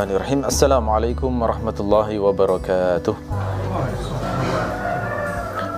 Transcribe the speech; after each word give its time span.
الرحمن 0.00 0.16
الرحيم 0.16 0.40
السلام 0.48 0.86
عليكم 0.96 1.30
ورحمة 1.42 1.76
الله 1.80 2.08
وبركاته 2.24 3.14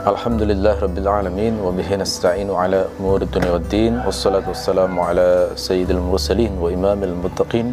الحمد 0.07 0.43
لله 0.47 0.75
رب 0.79 0.99
العالمين 0.99 1.59
وبه 1.59 1.89
نستعين 1.97 2.47
على 2.55 2.87
أمور 3.03 3.23
الدنيا 3.27 3.51
والدين 3.51 4.07
والصلاة 4.07 4.47
والسلام 4.47 4.95
على 5.01 5.51
سيد 5.59 5.91
المرسلين 5.91 6.55
وإمام 6.63 7.03
المتقين 7.03 7.67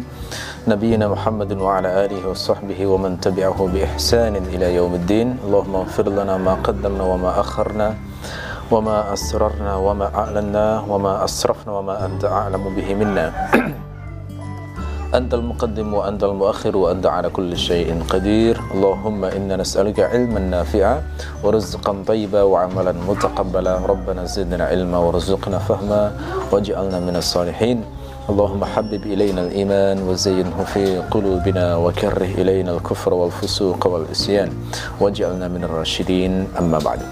نبينا 0.66 1.06
محمد 1.14 1.54
وعلى 1.54 1.88
آله 2.10 2.18
وصحبه 2.34 2.80
ومن 2.86 3.20
تبعه 3.22 3.58
بإحسان 3.70 4.34
إلى 4.36 4.74
يوم 4.74 4.94
الدين 4.94 5.38
اللهم 5.46 5.74
اغفر 5.86 6.06
لنا 6.10 6.34
ما 6.36 6.54
قدمنا 6.66 7.04
وما 7.04 7.30
أخرنا 7.40 7.94
وما 8.74 9.12
أسررنا 9.12 9.72
وما 9.86 10.06
أعلنا 10.14 10.66
وما 10.90 11.12
أسرفنا 11.24 11.70
وما 11.72 11.94
أنت 12.06 12.24
أعلم 12.24 12.62
به 12.74 12.88
منا 12.94 13.26
أنت 15.10 15.34
المقدم 15.34 15.94
وأنت 15.94 16.22
المؤخر 16.24 16.76
وأنت 16.76 17.06
على 17.06 17.28
كل 17.34 17.50
شيء 17.58 17.90
قدير. 18.06 18.54
اللهم 18.74 19.24
إنا 19.24 19.58
نسألك 19.58 20.00
علما 20.00 20.38
نافعا 20.38 21.02
ورزقا 21.42 21.92
طيبا 22.06 22.42
وعملا 22.42 22.94
متقبلا. 22.94 23.74
ربنا 23.90 24.24
زدنا 24.24 24.64
علما 24.70 24.98
وارزقنا 24.98 25.58
فهما 25.58 26.02
واجعلنا 26.54 26.98
من 27.02 27.16
الصالحين. 27.18 27.82
اللهم 28.30 28.62
حبب 28.64 29.02
إلينا 29.02 29.50
الإيمان 29.50 30.06
وزينه 30.06 30.54
في 30.70 31.02
قلوبنا 31.10 31.76
وكره 31.76 32.30
إلينا 32.38 32.70
الكفر 32.78 33.14
والفسوق 33.14 33.82
والعصيان. 33.86 34.50
واجعلنا 35.02 35.50
من 35.50 35.66
الراشدين. 35.66 36.54
أما 36.54 36.78
بعد. 36.78 37.02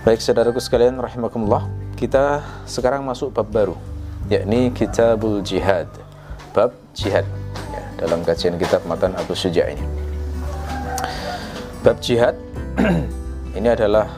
Baik 0.00 0.24
saudaraku 0.24 0.56
sekalian 0.64 0.96
rahimakumullah. 0.96 1.68
Kita 1.92 2.40
sekarang 2.64 3.04
masuk 3.04 3.36
bab 3.36 3.52
baru 3.52 3.76
yakni 4.32 4.72
Kitabul 4.72 5.44
Jihad. 5.44 5.92
Bab 6.52 6.74
jihad. 6.96 7.26
Ya, 7.74 7.82
dalam 8.06 8.22
kajian 8.26 8.58
kitab 8.58 8.82
Matan 8.86 9.14
Abu 9.18 9.34
Suja 9.34 9.66
ini. 9.70 9.82
Bab 11.80 11.98
jihad 12.02 12.36
ini 13.58 13.68
adalah 13.68 14.10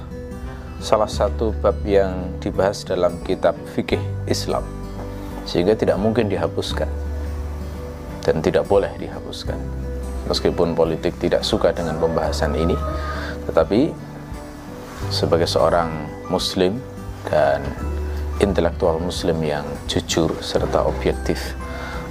salah 0.83 1.09
satu 1.09 1.55
bab 1.63 1.79
yang 1.87 2.35
dibahas 2.43 2.83
dalam 2.83 3.21
kitab 3.23 3.55
fikih 3.77 4.01
Islam. 4.27 4.67
Sehingga 5.47 5.77
tidak 5.77 5.99
mungkin 6.01 6.27
dihapuskan. 6.27 6.89
Dan 8.23 8.39
tidak 8.39 8.71
boleh 8.71 8.91
dihapuskan. 8.99 9.59
Meskipun 10.31 10.79
politik 10.79 11.19
tidak 11.19 11.43
suka 11.43 11.75
dengan 11.75 11.99
pembahasan 11.99 12.55
ini 12.55 12.79
tetapi 13.47 13.91
sebagai 15.11 15.51
seorang 15.51 15.91
muslim 16.31 16.79
dan 17.27 17.63
intelektual 18.39 19.03
muslim 19.03 19.39
yang 19.43 19.67
jujur 19.91 20.31
serta 20.39 20.87
objektif 20.87 21.55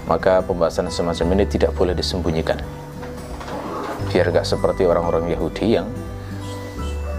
maka 0.10 0.42
pembahasan 0.42 0.90
semacam 0.90 1.38
ini 1.38 1.46
tidak 1.46 1.72
boleh 1.78 1.94
disembunyikan. 1.94 2.58
Biar 4.10 4.34
gak 4.34 4.48
seperti 4.48 4.84
orang-orang 4.84 5.30
Yahudi 5.32 5.78
yang 5.80 5.88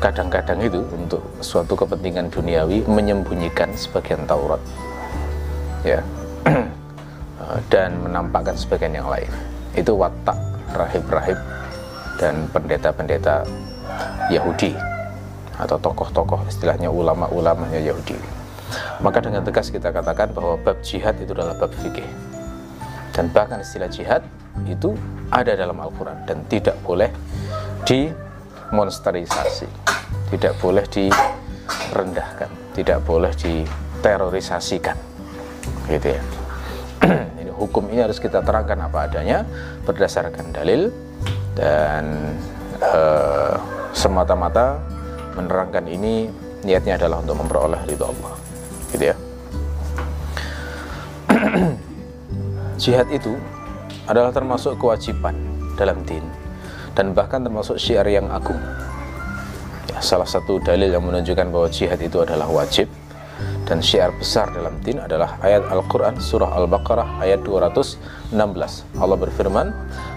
kadang-kadang 0.03 0.59
itu 0.61 0.83
untuk 0.93 1.23
suatu 1.39 1.79
kepentingan 1.79 2.29
duniawi 2.29 2.83
menyembunyikan 2.91 3.71
sebagian 3.79 4.27
Taurat. 4.27 4.61
Ya. 5.87 6.03
Dan 7.73 8.03
menampakkan 8.03 8.59
sebagian 8.59 8.99
yang 8.99 9.09
lain. 9.09 9.31
Itu 9.73 9.97
watak 9.97 10.37
rahib-rahib 10.73 11.37
dan 12.21 12.49
pendeta-pendeta 12.53 13.45
Yahudi. 14.29 14.73
Atau 15.57 15.77
tokoh-tokoh 15.81 16.49
istilahnya 16.49 16.89
ulama-ulamanya 16.89 17.81
Yahudi. 17.83 18.17
Maka 19.05 19.21
dengan 19.21 19.45
tegas 19.45 19.69
kita 19.69 19.93
katakan 19.93 20.33
bahwa 20.33 20.57
bab 20.61 20.81
jihad 20.81 21.19
itu 21.21 21.37
adalah 21.37 21.57
bab 21.57 21.73
fikih 21.83 22.32
dan 23.13 23.29
bahkan 23.31 23.61
istilah 23.61 23.89
jihad 23.93 24.25
itu 24.69 24.97
ada 25.33 25.57
dalam 25.57 25.81
Al-Quran 25.81 26.25
dan 26.29 26.45
tidak 26.49 26.77
boleh 26.85 27.09
dimonsterisasi 27.89 29.69
tidak 30.33 30.57
boleh 30.61 30.85
direndahkan 30.89 32.49
tidak 32.73 33.05
boleh 33.05 33.33
diterorisasikan 33.37 34.97
gitu 35.89 36.09
ya. 36.17 36.23
Ini 37.43 37.51
hukum 37.59 37.91
ini 37.91 37.99
harus 37.99 38.23
kita 38.23 38.47
terangkan 38.47 38.79
apa 38.87 39.11
adanya 39.11 39.43
berdasarkan 39.83 40.55
dalil 40.55 40.95
dan 41.59 42.33
uh, 42.79 43.59
semata-mata 43.93 44.81
menerangkan 45.37 45.85
ini 45.91 46.31
niatnya 46.63 46.97
adalah 46.97 47.21
untuk 47.21 47.43
memperoleh 47.43 47.83
ridho 47.85 48.07
Allah 48.07 48.35
gitu 48.95 49.05
ya 49.11 49.17
jihad 52.77 53.09
itu 53.13 53.35
adalah 54.07 54.35
termasuk 54.35 54.77
kewajiban 54.81 55.35
dalam 55.77 56.01
din 56.05 56.25
dan 56.93 57.17
bahkan 57.17 57.41
termasuk 57.41 57.81
syiar 57.81 58.05
yang 58.09 58.29
agung. 58.29 58.59
Ya, 59.89 59.99
salah 60.05 60.29
satu 60.29 60.61
dalil 60.61 60.93
yang 60.93 61.05
menunjukkan 61.05 61.49
bahwa 61.49 61.69
jihad 61.73 62.01
itu 62.01 62.21
adalah 62.21 62.49
wajib 62.49 62.89
dan 63.67 63.81
syiar 63.81 64.13
besar 64.15 64.51
dalam 64.53 64.77
din 64.83 64.99
adalah 65.01 65.39
ayat 65.41 65.65
Al-Quran 65.71 66.19
surah 66.19 66.53
Al-Baqarah 66.61 67.23
ayat 67.23 67.41
216 67.47 68.35
Allah 68.99 69.19
berfirman 69.19 69.73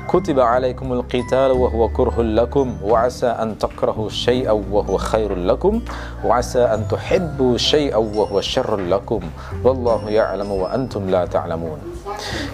kutiba 0.05 0.45
alaikumul 0.45 1.01
qital 1.09 1.57
wa 1.57 1.65
huwa 1.65 1.89
kurhul 1.89 2.37
lakum 2.37 2.77
wa 2.77 3.09
asa 3.09 3.33
an 3.41 3.57
takrahu 3.57 4.05
syai'aw 4.05 4.53
wa 4.69 4.85
huwa 4.85 5.01
khairul 5.01 5.41
lakum 5.49 5.81
wa 6.21 6.37
asa 6.37 6.69
an 6.69 6.85
tuhibbu 6.85 7.57
syai'aw 7.57 8.05
wa 8.13 8.29
huwa 8.29 8.45
syarrul 8.45 8.85
lakum 8.85 9.25
wallahu 9.65 10.05
ya'lamu 10.13 10.61
wa 10.61 10.69
antum 10.77 11.09
la 11.09 11.25
ta'lamun 11.25 11.81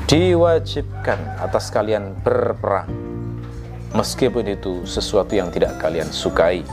diwajibkan 0.08 1.44
atas 1.44 1.68
kalian 1.76 2.16
berperang 2.24 2.88
meskipun 3.92 4.48
itu 4.48 4.88
sesuatu 4.88 5.36
yang 5.36 5.52
tidak 5.52 5.76
kalian 5.84 6.08
sukai. 6.08 6.64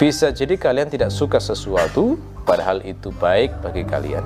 Bisa 0.00 0.32
jadi 0.32 0.56
kalian 0.56 0.88
tidak 0.88 1.12
suka 1.12 1.36
sesuatu 1.36 2.16
padahal 2.48 2.80
itu 2.86 3.12
baik 3.20 3.52
bagi 3.60 3.84
kalian. 3.84 4.24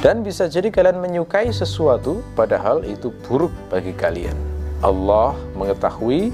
Dan 0.00 0.24
bisa 0.24 0.48
jadi 0.48 0.72
kalian 0.72 0.98
menyukai 0.98 1.52
sesuatu 1.52 2.24
padahal 2.32 2.82
itu 2.88 3.12
buruk 3.28 3.52
bagi 3.68 3.92
kalian 3.92 4.47
Allah 4.78 5.34
mengetahui 5.58 6.30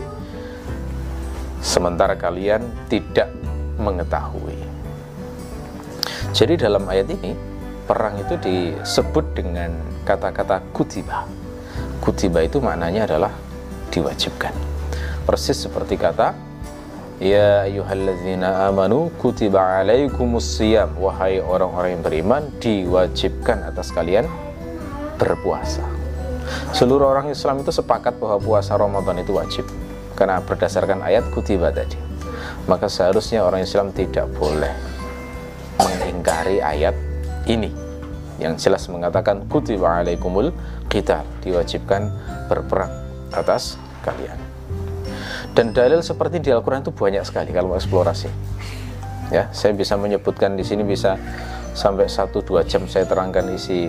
sementara 1.64 2.12
kalian 2.12 2.60
tidak 2.92 3.32
mengetahui. 3.80 4.60
Jadi 6.36 6.60
dalam 6.60 6.84
ayat 6.84 7.08
ini 7.08 7.32
perang 7.88 8.20
itu 8.20 8.36
disebut 8.36 9.32
dengan 9.32 9.72
kata-kata 10.04 10.60
kutiba. 10.76 11.24
Kutiba 12.04 12.44
itu 12.44 12.60
maknanya 12.60 13.08
adalah 13.08 13.32
diwajibkan. 13.88 14.52
Persis 15.24 15.64
seperti 15.64 15.96
kata 15.96 16.36
Ya 17.22 17.62
ayuhalladzina 17.64 18.66
amanu 18.66 19.08
kutiba 19.22 19.80
alaikumus 19.80 20.58
siyam. 20.58 20.92
Wahai 20.98 21.38
orang-orang 21.38 21.96
yang 21.96 22.02
beriman 22.02 22.42
diwajibkan 22.58 23.62
atas 23.70 23.94
kalian 23.94 24.26
berpuasa 25.16 26.03
Seluruh 26.76 27.10
orang 27.10 27.30
Islam 27.32 27.62
itu 27.62 27.70
sepakat 27.72 28.18
bahwa 28.20 28.40
puasa 28.40 28.76
Ramadan 28.76 29.20
itu 29.20 29.32
wajib 29.36 29.64
Karena 30.14 30.42
berdasarkan 30.42 31.00
ayat 31.00 31.28
kutiba 31.32 31.70
tadi 31.72 31.96
Maka 32.68 32.88
seharusnya 32.88 33.44
orang 33.44 33.64
Islam 33.64 33.92
tidak 33.92 34.28
boleh 34.36 34.72
mengingkari 35.80 36.60
ayat 36.60 36.94
ini 37.48 37.72
Yang 38.40 38.68
jelas 38.68 38.86
mengatakan 38.90 39.46
kutiba 39.48 40.02
alaikumul 40.02 40.52
qital 40.92 41.24
Diwajibkan 41.40 42.10
berperang 42.48 42.92
atas 43.34 43.80
kalian 44.04 44.54
dan 45.54 45.70
dalil 45.70 46.02
seperti 46.02 46.42
di 46.42 46.50
Al-Quran 46.50 46.82
itu 46.82 46.90
banyak 46.90 47.22
sekali 47.22 47.54
kalau 47.54 47.72
mau 47.72 47.78
eksplorasi. 47.78 48.26
Ya, 49.30 49.48
saya 49.54 49.72
bisa 49.72 49.94
menyebutkan 49.94 50.58
di 50.58 50.66
sini 50.66 50.82
bisa 50.82 51.14
sampai 51.78 52.10
1-2 52.10 52.66
jam 52.66 52.84
saya 52.90 53.06
terangkan 53.06 53.50
isi 53.54 53.88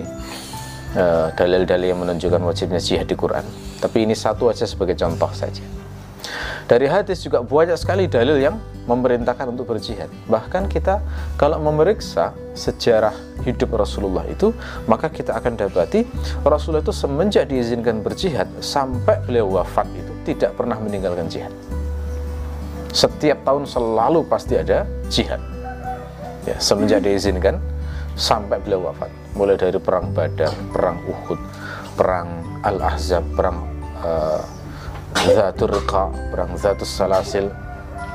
dalil-dalil 1.36 1.86
uh, 1.86 1.90
yang 1.92 2.00
menunjukkan 2.00 2.40
wajibnya 2.40 2.80
jihad 2.80 3.06
di 3.06 3.16
Quran. 3.18 3.44
Tapi 3.78 4.08
ini 4.08 4.16
satu 4.16 4.48
aja 4.48 4.64
sebagai 4.64 4.96
contoh 4.96 5.28
saja. 5.36 5.62
Dari 6.66 6.90
hadis 6.90 7.22
juga 7.22 7.46
banyak 7.46 7.78
sekali 7.78 8.10
dalil 8.10 8.42
yang 8.42 8.58
memerintahkan 8.90 9.54
untuk 9.54 9.70
berjihad. 9.70 10.10
Bahkan 10.26 10.66
kita 10.66 10.98
kalau 11.38 11.62
memeriksa 11.62 12.34
sejarah 12.58 13.14
hidup 13.46 13.78
Rasulullah 13.78 14.26
itu, 14.26 14.50
maka 14.90 15.06
kita 15.06 15.38
akan 15.38 15.54
dapati 15.54 16.02
Rasulullah 16.42 16.82
itu 16.82 16.94
semenjak 16.94 17.46
diizinkan 17.46 18.02
berjihad 18.02 18.50
sampai 18.58 19.22
beliau 19.22 19.46
wafat 19.46 19.86
itu 19.94 20.10
tidak 20.26 20.58
pernah 20.58 20.74
meninggalkan 20.82 21.30
jihad. 21.30 21.54
Setiap 22.90 23.46
tahun 23.46 23.68
selalu 23.68 24.26
pasti 24.26 24.58
ada 24.58 24.82
jihad. 25.06 25.38
Ya, 26.46 26.58
semenjak 26.58 27.06
diizinkan 27.06 27.62
sampai 28.18 28.58
beliau 28.58 28.90
wafat. 28.90 29.25
Mulai 29.36 29.60
dari 29.60 29.76
perang 29.76 30.16
Badar, 30.16 30.52
perang 30.72 30.98
Uhud, 31.04 31.40
perang 31.92 32.28
Al-Ahzab, 32.64 33.24
perang 33.36 33.68
uh, 34.00 34.40
Zatul 35.28 35.76
Riqa, 35.76 36.08
perang 36.32 36.56
Zatul 36.56 36.88
Salasil. 36.88 37.52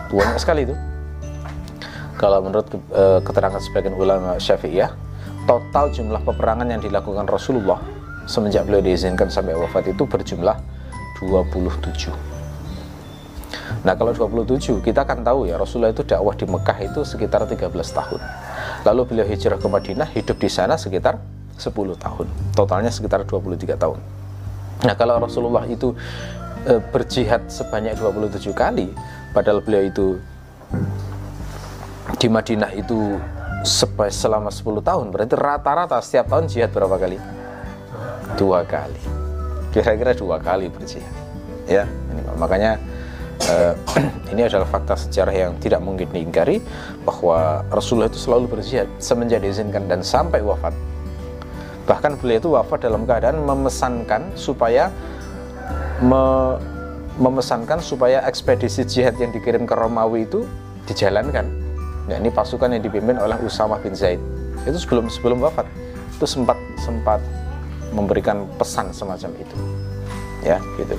Banyak 0.09 0.41
sekali 0.41 0.65
itu. 0.65 0.75
Kalau 2.17 2.41
menurut 2.41 2.67
uh, 2.93 3.21
keterangan 3.21 3.61
sebagian 3.61 3.93
ulama 3.93 4.41
Syafi'iyah, 4.41 4.93
total 5.45 5.89
jumlah 5.93 6.21
peperangan 6.25 6.69
yang 6.69 6.81
dilakukan 6.81 7.25
Rasulullah 7.25 7.81
semenjak 8.29 8.65
beliau 8.69 8.81
diizinkan 8.85 9.29
sampai 9.29 9.57
wafat 9.57 9.89
itu 9.89 10.05
berjumlah 10.05 10.57
27 11.19 12.13
Nah 13.81 13.93
kalau 13.97 14.13
27 14.13 14.85
kita 14.85 15.01
kan 15.07 15.25
tahu 15.25 15.49
ya 15.49 15.57
Rasulullah 15.57 15.89
itu 15.89 16.05
dakwah 16.05 16.37
di 16.37 16.45
Mekah 16.45 16.77
itu 16.85 17.01
sekitar 17.01 17.49
13 17.49 17.73
tahun 17.73 18.21
Lalu 18.81 19.01
beliau 19.05 19.27
hijrah 19.29 19.61
ke 19.61 19.67
Madinah 19.69 20.09
hidup 20.13 20.37
di 20.41 20.49
sana 20.49 20.77
sekitar 20.77 21.21
10 21.57 21.69
tahun. 21.97 22.27
Totalnya 22.57 22.89
sekitar 22.89 23.23
23 23.23 23.77
tahun. 23.77 23.99
Nah 24.81 24.95
kalau 24.97 25.21
Rasulullah 25.21 25.69
itu 25.69 25.93
e, 26.65 26.81
berjihad 26.89 27.45
sebanyak 27.53 27.93
27 28.01 28.49
kali 28.57 28.89
Padahal 29.31 29.63
beliau 29.63 29.83
itu 29.87 30.07
di 32.19 32.27
Madinah 32.27 32.75
itu 32.75 33.15
selama 34.11 34.51
10 34.51 34.83
tahun 34.83 35.05
berarti 35.15 35.35
rata-rata 35.39 35.97
setiap 36.03 36.35
tahun 36.35 36.51
jihad 36.51 36.69
berapa 36.75 36.99
kali? 36.99 37.15
Dua 38.35 38.67
kali. 38.67 38.99
Kira-kira 39.71 40.11
dua 40.11 40.35
kali 40.43 40.67
berjihad. 40.67 41.15
Ya 41.63 41.87
ini, 41.87 42.21
makanya 42.35 42.75
uh, 43.49 43.73
ini 44.33 44.45
adalah 44.45 44.67
fakta 44.67 44.93
sejarah 44.97 45.33
yang 45.33 45.51
tidak 45.57 45.81
mungkin 45.81 46.09
diingkari 46.11 46.61
bahwa 47.07 47.65
Rasulullah 47.73 48.11
itu 48.11 48.19
selalu 48.21 48.59
berjihad 48.59 48.87
semenjak 49.01 49.41
diizinkan 49.41 49.87
dan 49.89 50.05
sampai 50.05 50.43
wafat. 50.43 50.75
Bahkan 51.89 52.21
beliau 52.21 52.39
itu 52.39 52.49
wafat 52.53 52.85
dalam 52.85 53.07
keadaan 53.09 53.41
memesankan 53.41 54.31
supaya 54.37 54.93
me, 56.03 56.57
memesankan 57.17 57.81
supaya 57.81 58.21
ekspedisi 58.29 58.85
jihad 58.85 59.17
yang 59.17 59.33
dikirim 59.33 59.65
ke 59.65 59.73
Romawi 59.73 60.29
itu 60.29 60.45
dijalankan. 60.85 61.45
Ya 62.09 62.17
ini 62.17 62.29
pasukan 62.33 62.73
yang 62.73 62.83
dipimpin 62.83 63.17
oleh 63.17 63.37
Usama 63.41 63.77
bin 63.81 63.97
Zaid. 63.97 64.21
Itu 64.65 64.77
sebelum 64.77 65.09
sebelum 65.09 65.41
wafat. 65.41 65.65
Itu 66.17 66.29
sempat 66.29 66.57
sempat 66.81 67.21
memberikan 67.91 68.45
pesan 68.61 68.93
semacam 68.93 69.31
itu. 69.37 69.57
Ya 70.41 70.57
gitu 70.77 70.97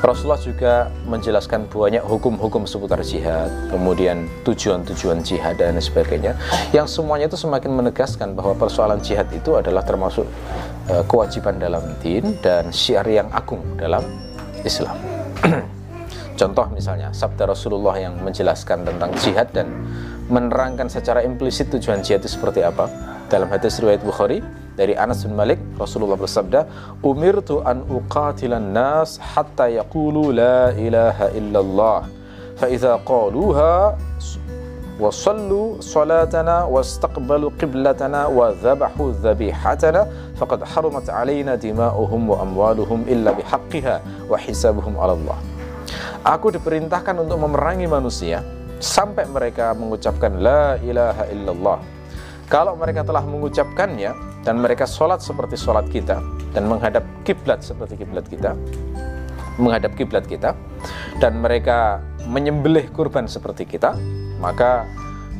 Rasulullah 0.00 0.40
juga 0.40 0.74
menjelaskan 1.06 1.68
banyak 1.68 2.04
hukum-hukum 2.04 2.64
seputar 2.64 3.00
jihad, 3.04 3.50
kemudian 3.68 4.26
tujuan-tujuan 4.46 5.20
jihad 5.20 5.60
dan 5.60 5.76
sebagainya, 5.78 6.36
yang 6.74 6.88
semuanya 6.88 7.28
itu 7.28 7.36
semakin 7.36 7.72
menegaskan 7.74 8.32
bahwa 8.32 8.56
persoalan 8.56 9.00
jihad 9.00 9.28
itu 9.34 9.56
adalah 9.56 9.84
termasuk 9.84 10.24
uh, 10.88 11.04
kewajiban 11.06 11.58
dalam 11.60 11.82
din 12.00 12.36
dan 12.40 12.68
syiar 12.72 13.06
yang 13.06 13.28
agung 13.30 13.62
dalam 13.76 14.02
Islam. 14.64 14.96
Contoh 16.40 16.72
misalnya 16.72 17.12
sabda 17.12 17.52
Rasulullah 17.52 18.00
yang 18.00 18.16
menjelaskan 18.24 18.88
tentang 18.88 19.12
jihad 19.20 19.52
dan 19.52 19.68
menerangkan 20.32 20.88
secara 20.88 21.20
implisit 21.20 21.68
tujuan 21.68 22.00
jihad 22.00 22.24
itu 22.24 22.32
seperti 22.32 22.64
apa. 22.64 22.88
Dalam 23.31 23.49
hadis 23.49 23.81
riwayat 23.81 24.05
Bukhari 24.05 24.39
dari 24.75 24.93
Anas 24.93 25.23
bin 25.25 25.33
Malik 25.33 25.57
Rasulullah 25.79 26.19
bersabda, 26.19 26.67
"Umirtu 27.01 27.63
an 27.63 27.81
uqatilan 27.87 28.75
nas 28.75 29.17
hatta 29.17 29.71
yaqulu 29.71 30.35
la 30.35 30.75
ilaha 30.75 31.31
illallah. 31.33 31.99
Fa 32.55 32.67
idza 32.71 32.99
qaluha 33.03 33.97
وصلوا 34.95 35.83
صلاتنا 35.83 36.63
واستقبلوا 36.63 37.51
قبلتنا 37.61 38.27
وذبحوا 38.27 39.11
ذبيحتنا 39.11 40.01
فقد 40.39 40.63
حرمت 40.63 41.09
علينا 41.09 41.55
دماؤهم 41.55 42.29
وأموالهم 42.29 42.99
إلا 43.07 43.31
بحقها 43.31 43.95
وحسابهم 44.31 44.93
على 44.95 45.13
الله 45.19 45.37
Aku 46.25 46.49
diperintahkan 46.49 47.21
untuk 47.21 47.37
memerangi 47.37 47.85
manusia 47.85 48.41
sampai 48.81 49.29
mereka 49.29 49.77
mengucapkan 49.77 50.41
la 50.41 50.73
ilaha 50.81 51.29
illallah. 51.29 51.77
kalau 52.50 52.74
mereka 52.74 53.06
telah 53.06 53.22
mengucapkannya 53.22 54.42
dan 54.42 54.58
mereka 54.58 54.82
sholat 54.82 55.22
seperti 55.22 55.54
sholat 55.54 55.86
kita 55.86 56.18
dan 56.50 56.66
menghadap 56.66 57.06
kiblat 57.22 57.62
seperti 57.62 58.02
kiblat 58.02 58.26
kita, 58.26 58.58
menghadap 59.54 59.94
kiblat 59.94 60.26
kita 60.26 60.58
dan 61.22 61.38
mereka 61.38 62.02
menyembelih 62.26 62.90
kurban 62.90 63.30
seperti 63.30 63.70
kita, 63.70 63.94
maka 64.42 64.82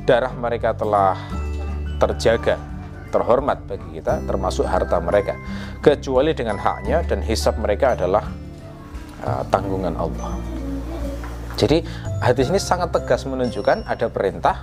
darah 0.07 0.31
mereka 0.39 0.71
telah 0.71 1.19
terjaga, 1.99 2.63
terhormat 3.11 3.59
bagi 3.67 3.99
kita 3.99 4.23
termasuk 4.31 4.71
harta 4.71 5.03
mereka 5.03 5.35
kecuali 5.83 6.31
dengan 6.31 6.63
haknya 6.63 7.03
dan 7.11 7.27
hisab 7.27 7.59
mereka 7.59 7.99
adalah 7.99 8.23
uh, 9.27 9.43
tanggungan 9.51 9.99
Allah. 9.99 10.39
Jadi 11.59 11.83
hadis 12.23 12.55
ini 12.55 12.63
sangat 12.63 12.95
tegas 12.95 13.27
menunjukkan 13.27 13.83
ada 13.91 14.07
perintah 14.07 14.63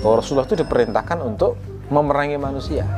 bahwa 0.00 0.24
Rasulullah 0.24 0.48
itu 0.48 0.56
diperintahkan 0.58 1.20
untuk 1.20 1.71
memerangi 1.92 2.40
manusia. 2.40 2.88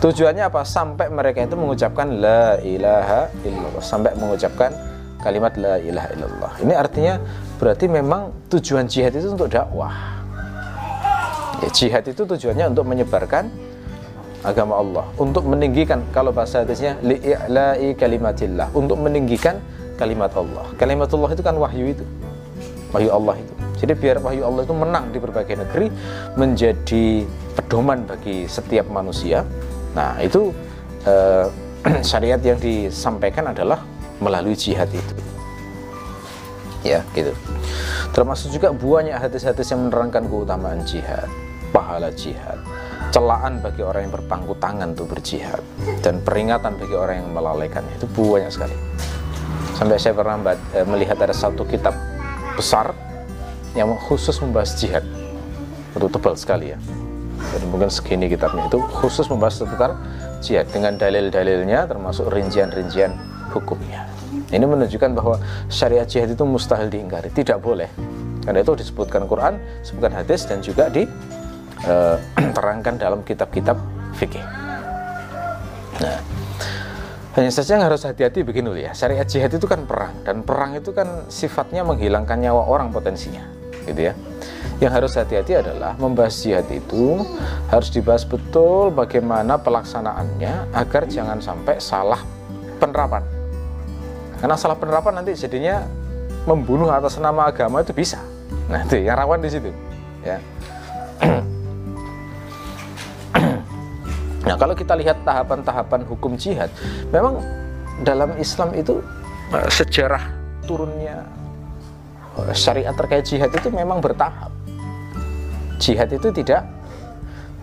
Tujuannya 0.00 0.48
apa? 0.48 0.64
Sampai 0.64 1.12
mereka 1.12 1.44
itu 1.44 1.56
mengucapkan 1.56 2.08
la 2.20 2.56
ilaha 2.60 3.28
illallah, 3.44 3.84
sampai 3.84 4.12
mengucapkan 4.16 4.72
kalimat 5.20 5.56
la 5.56 5.80
ilaha 5.80 6.08
illallah. 6.12 6.52
Ini 6.60 6.72
artinya 6.76 7.14
berarti 7.56 7.88
memang 7.88 8.32
tujuan 8.52 8.88
jihad 8.88 9.16
itu 9.16 9.32
untuk 9.32 9.48
dakwah. 9.52 9.92
Ya, 11.64 11.68
jihad 11.72 12.04
itu 12.04 12.28
tujuannya 12.28 12.76
untuk 12.76 12.84
menyebarkan 12.84 13.48
agama 14.44 14.76
Allah, 14.78 15.04
untuk 15.16 15.48
meninggikan 15.48 16.04
kalau 16.12 16.30
bahasa 16.30 16.62
hadisnya 16.62 17.00
li'i'la'i 17.00 17.96
kalimatillah, 17.96 18.68
untuk 18.76 19.00
meninggikan 19.00 19.58
kalimat 19.96 20.30
Allah. 20.36 20.68
Kalimat 20.76 21.08
Allah 21.08 21.30
itu 21.32 21.42
kan 21.42 21.56
wahyu 21.56 21.96
itu. 21.96 22.04
Wahyu 22.92 23.10
Allah 23.10 23.40
itu. 23.40 23.65
Jadi 23.76 23.92
biar 23.92 24.24
wahyu 24.24 24.42
Allah 24.44 24.64
itu 24.64 24.74
menang 24.74 25.12
di 25.12 25.18
berbagai 25.20 25.56
negeri 25.56 25.92
menjadi 26.36 27.24
pedoman 27.56 28.08
bagi 28.08 28.48
setiap 28.48 28.88
manusia. 28.88 29.44
Nah, 29.92 30.16
itu 30.20 30.52
eh, 31.04 31.46
syariat 32.10 32.40
yang 32.40 32.56
disampaikan 32.56 33.52
adalah 33.52 33.84
melalui 34.20 34.56
jihad 34.56 34.88
itu. 34.92 35.14
Ya, 36.84 37.02
gitu. 37.12 37.34
Termasuk 38.14 38.54
juga 38.54 38.72
banyak 38.72 39.18
hadis-hadis 39.18 39.74
yang 39.74 39.90
menerangkan 39.90 40.24
keutamaan 40.30 40.80
jihad, 40.86 41.26
pahala 41.74 42.08
jihad, 42.14 42.62
celaan 43.16 43.64
bagi 43.64 43.80
orang 43.80 44.08
yang 44.08 44.14
berpangku 44.14 44.54
tangan 44.60 44.92
untuk 44.92 45.16
berjihad 45.16 45.64
dan 46.04 46.20
peringatan 46.20 46.76
bagi 46.76 46.92
orang 46.92 47.24
yang 47.24 47.30
melalaikannya 47.32 47.96
itu 47.96 48.06
banyak 48.12 48.52
sekali 48.52 48.76
sampai 49.76 49.96
saya 49.96 50.12
pernah 50.16 50.36
eh, 50.76 50.84
melihat 50.84 51.16
ada 51.20 51.32
satu 51.32 51.64
kitab 51.64 51.96
besar 52.56 52.92
yang 53.76 53.92
khusus 54.08 54.40
membahas 54.40 54.72
jihad. 54.80 55.04
Itu 55.92 56.08
tebal 56.08 56.32
sekali 56.34 56.72
ya. 56.72 56.80
Jadi 57.52 57.68
mungkin 57.68 57.92
segini 57.92 58.32
kitabnya 58.32 58.64
itu 58.66 58.80
khusus 58.80 59.28
membahas 59.28 59.60
seputar 59.60 59.92
jihad 60.40 60.64
dengan 60.72 60.96
dalil-dalilnya 60.96 61.84
termasuk 61.86 62.32
rincian-rincian 62.32 63.12
hukumnya. 63.52 64.08
Ini 64.48 64.64
menunjukkan 64.64 65.12
bahwa 65.12 65.36
syariat 65.68 66.08
jihad 66.08 66.32
itu 66.32 66.48
mustahil 66.48 66.88
diingkari 66.88 67.28
tidak 67.30 67.60
boleh. 67.60 67.92
Karena 68.42 68.64
itu 68.64 68.74
disebutkan 68.78 69.28
Quran 69.28 69.60
disebutkan 69.84 70.12
hadis 70.16 70.48
dan 70.48 70.64
juga 70.64 70.88
diterangkan 70.88 72.94
eh, 72.96 72.98
dalam 73.04 73.20
kitab-kitab 73.26 73.76
fikih. 74.16 74.44
Nah 76.00 76.36
hanya 77.36 77.52
saja 77.52 77.76
yang 77.76 77.84
harus 77.84 78.00
hati-hati 78.00 78.40
begini 78.40 78.80
ya, 78.80 78.96
syariat 78.96 79.28
jihad 79.28 79.52
itu 79.52 79.68
kan 79.68 79.84
perang 79.84 80.24
dan 80.24 80.40
perang 80.40 80.72
itu 80.72 80.96
kan 80.96 81.28
sifatnya 81.28 81.84
menghilangkan 81.84 82.40
nyawa 82.40 82.64
orang 82.64 82.88
potensinya, 82.88 83.44
gitu 83.86 84.12
ya. 84.12 84.14
Yang 84.76 84.92
harus 84.92 85.12
hati-hati 85.16 85.52
adalah 85.56 85.96
membahas 85.96 86.36
jihad 86.36 86.68
itu 86.68 87.24
harus 87.72 87.88
dibahas 87.88 88.28
betul 88.28 88.92
bagaimana 88.92 89.56
pelaksanaannya 89.56 90.74
agar 90.76 91.08
jangan 91.08 91.40
sampai 91.40 91.80
salah 91.80 92.20
penerapan. 92.76 93.24
Karena 94.36 94.56
salah 94.60 94.76
penerapan 94.76 95.22
nanti 95.22 95.32
jadinya 95.32 95.80
membunuh 96.44 96.92
atas 96.92 97.16
nama 97.16 97.48
agama 97.48 97.80
itu 97.80 97.96
bisa. 97.96 98.20
Nah, 98.68 98.84
itu 98.84 99.00
yang 99.00 99.16
rawan 99.16 99.40
di 99.40 99.50
situ, 99.50 99.70
ya. 100.22 100.38
Nah, 104.46 104.54
kalau 104.54 104.78
kita 104.78 104.94
lihat 104.94 105.26
tahapan-tahapan 105.26 106.06
hukum 106.06 106.38
jihad, 106.38 106.70
memang 107.10 107.42
dalam 108.06 108.30
Islam 108.38 108.70
itu 108.78 109.02
eh, 109.50 109.66
sejarah 109.74 110.22
turunnya 110.70 111.26
syariat 112.52 112.92
terkait 112.92 113.24
jihad 113.24 113.50
itu 113.52 113.68
memang 113.72 114.00
bertahap. 114.00 114.52
Jihad 115.76 116.08
itu 116.12 116.28
tidak 116.32 116.64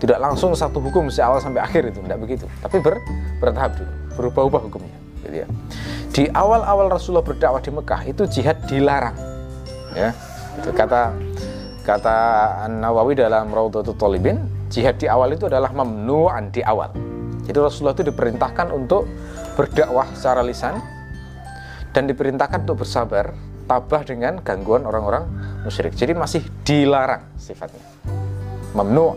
tidak 0.02 0.18
langsung 0.20 0.52
satu 0.52 0.82
hukum 0.82 1.08
dari 1.08 1.22
awal 1.22 1.38
sampai 1.40 1.62
akhir 1.62 1.94
itu, 1.94 1.98
tidak 2.04 2.18
begitu. 2.20 2.46
Tapi 2.60 2.76
ber, 2.82 2.98
bertahap 3.38 3.78
dulu, 3.78 3.92
berubah-ubah 4.18 4.60
hukumnya. 4.68 4.98
Gitu 5.24 5.36
ya. 5.46 5.48
Di 6.14 6.24
awal-awal 6.30 6.92
Rasulullah 6.92 7.24
berdakwah 7.24 7.62
di 7.62 7.70
Mekah 7.72 8.00
itu 8.06 8.22
jihad 8.28 8.58
dilarang. 8.68 9.16
Ya, 9.94 10.10
itu 10.58 10.70
kata 10.74 11.14
kata 11.86 12.16
An 12.66 12.82
Nawawi 12.82 13.14
dalam 13.14 13.54
Raudhatul 13.54 13.94
Talibin 13.94 14.42
jihad 14.68 14.98
di 14.98 15.06
awal 15.06 15.38
itu 15.38 15.46
adalah 15.46 15.70
memnuan 15.70 16.50
di 16.50 16.60
awal. 16.66 16.90
Jadi 17.44 17.58
Rasulullah 17.60 17.94
itu 17.94 18.08
diperintahkan 18.08 18.72
untuk 18.74 19.06
berdakwah 19.54 20.08
secara 20.16 20.42
lisan 20.42 20.80
dan 21.94 22.10
diperintahkan 22.10 22.66
untuk 22.66 22.82
bersabar 22.82 23.30
tabah 23.64 24.02
dengan 24.04 24.40
gangguan 24.40 24.84
orang-orang 24.84 25.24
musyrik. 25.64 25.96
Jadi 25.96 26.12
masih 26.12 26.42
dilarang 26.62 27.24
sifatnya. 27.40 27.80
Memnu 28.76 29.16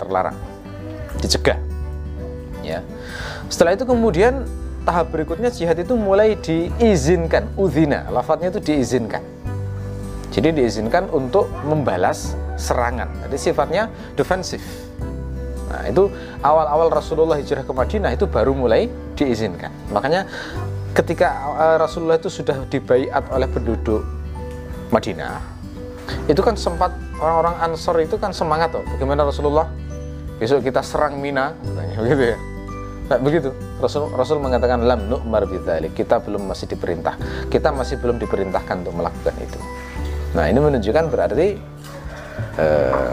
terlarang. 0.00 0.36
Dicegah. 1.20 1.58
Ya. 2.64 2.80
Setelah 3.52 3.76
itu 3.76 3.84
kemudian 3.84 4.48
tahap 4.84 5.12
berikutnya 5.12 5.52
jihad 5.52 5.80
itu 5.80 5.96
mulai 5.96 6.36
diizinkan, 6.36 7.52
udhina, 7.56 8.08
lafadznya 8.12 8.52
itu 8.52 8.60
diizinkan. 8.60 9.22
Jadi 10.34 10.50
diizinkan 10.50 11.08
untuk 11.14 11.46
membalas 11.62 12.34
serangan. 12.58 13.06
Jadi 13.28 13.36
sifatnya 13.38 13.86
defensif. 14.18 14.60
Nah, 15.70 15.90
itu 15.90 16.10
awal-awal 16.42 16.90
Rasulullah 16.90 17.38
hijrah 17.38 17.62
ke 17.62 17.72
Madinah 17.74 18.10
itu 18.14 18.26
baru 18.26 18.54
mulai 18.54 18.90
diizinkan. 19.14 19.70
Makanya 19.90 20.26
ketika 20.94 21.28
uh, 21.58 21.76
Rasulullah 21.82 22.16
itu 22.16 22.30
sudah 22.30 22.64
dibaiat 22.70 23.28
oleh 23.34 23.50
penduduk 23.50 24.06
Madinah, 24.94 25.42
itu 26.30 26.40
kan 26.40 26.54
sempat 26.54 26.94
orang-orang 27.18 27.54
Ansor 27.66 27.98
itu 28.00 28.14
kan 28.16 28.30
semangat 28.30 28.72
tuh. 28.72 28.86
Bagaimana 28.94 29.26
Rasulullah? 29.26 29.66
Besok 30.38 30.66
kita 30.66 30.82
serang 30.82 31.18
Mina, 31.18 31.54
begitu 31.98 32.34
ya. 32.34 32.38
Nah, 33.04 33.18
begitu. 33.20 33.52
Rasul 33.78 34.08
Rasul 34.16 34.40
mengatakan 34.40 34.80
lam 34.82 35.06
nu'mar 35.12 35.44
bidzalik. 35.44 35.92
Kita 35.92 36.24
belum 36.24 36.48
masih 36.48 36.66
diperintah. 36.72 37.20
Kita 37.52 37.68
masih 37.70 38.00
belum 38.00 38.16
diperintahkan 38.16 38.80
untuk 38.80 38.96
melakukan 38.96 39.34
itu. 39.44 39.60
Nah, 40.32 40.48
ini 40.48 40.58
menunjukkan 40.58 41.04
berarti 41.12 41.60
eh, 42.58 43.10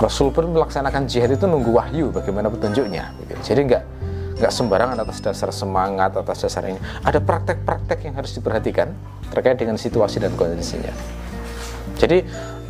Rasul 0.00 0.32
pun 0.32 0.48
melaksanakan 0.50 1.06
jihad 1.06 1.30
itu 1.30 1.44
nunggu 1.44 1.70
wahyu 1.70 2.08
bagaimana 2.08 2.48
petunjuknya. 2.48 3.12
Gitu. 3.22 3.52
Jadi 3.52 3.60
enggak 3.68 3.84
nggak 4.38 4.52
sembarangan 4.52 4.96
atas 5.02 5.18
dasar 5.20 5.50
semangat 5.50 6.16
atas 6.16 6.44
dasar 6.44 6.68
ini. 6.68 6.78
Ada 7.04 7.18
praktek-praktek 7.20 8.08
yang 8.08 8.14
harus 8.16 8.32
diperhatikan 8.36 8.92
terkait 9.32 9.56
dengan 9.58 9.76
situasi 9.76 10.20
dan 10.20 10.32
kondisinya. 10.36 10.92
Jadi 11.96 12.24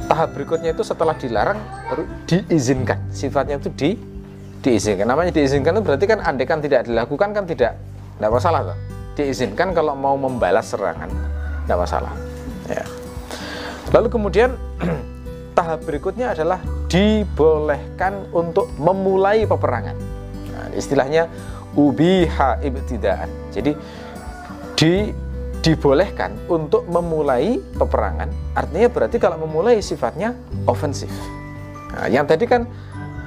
tahap 0.07 0.35
berikutnya 0.37 0.75
itu 0.75 0.83
setelah 0.83 1.15
dilarang 1.17 1.59
baru 1.89 2.05
diizinkan. 2.27 2.99
Sifatnya 3.11 3.59
itu 3.59 3.71
di 3.73 3.91
diizinkan. 4.63 5.07
Namanya 5.07 5.35
diizinkan 5.35 5.79
itu 5.79 5.83
berarti 5.83 6.05
kan 6.07 6.19
andekan 6.23 6.59
tidak 6.63 6.87
dilakukan 6.87 7.35
kan 7.35 7.45
tidak 7.47 7.79
tidak 8.19 8.31
masalah 8.31 8.63
loh 8.73 8.79
diizinkan 9.13 9.77
kalau 9.77 9.93
mau 9.93 10.17
membalas 10.17 10.73
serangan 10.73 11.09
tidak 11.65 11.79
masalah. 11.79 12.13
Ya. 12.69 12.85
Lalu 13.93 14.09
kemudian 14.09 14.57
tahap 15.59 15.85
berikutnya 15.85 16.33
adalah 16.33 16.61
dibolehkan 16.89 18.29
untuk 18.33 18.73
memulai 18.81 19.45
peperangan. 19.45 19.97
Nah, 20.53 20.67
istilahnya 20.73 21.29
ubiha 21.75 22.61
ibtidaan 22.65 23.29
jadi 23.55 23.73
di 24.77 24.95
dibolehkan 25.63 26.35
untuk 26.51 26.83
memulai 26.91 27.63
peperangan 27.79 28.27
artinya 28.59 28.89
berarti 28.91 29.17
kalau 29.23 29.39
memulai 29.47 29.79
sifatnya 29.79 30.35
ofensif 30.67 31.11
nah, 31.95 32.11
yang 32.11 32.27
tadi 32.27 32.51
kan 32.51 32.67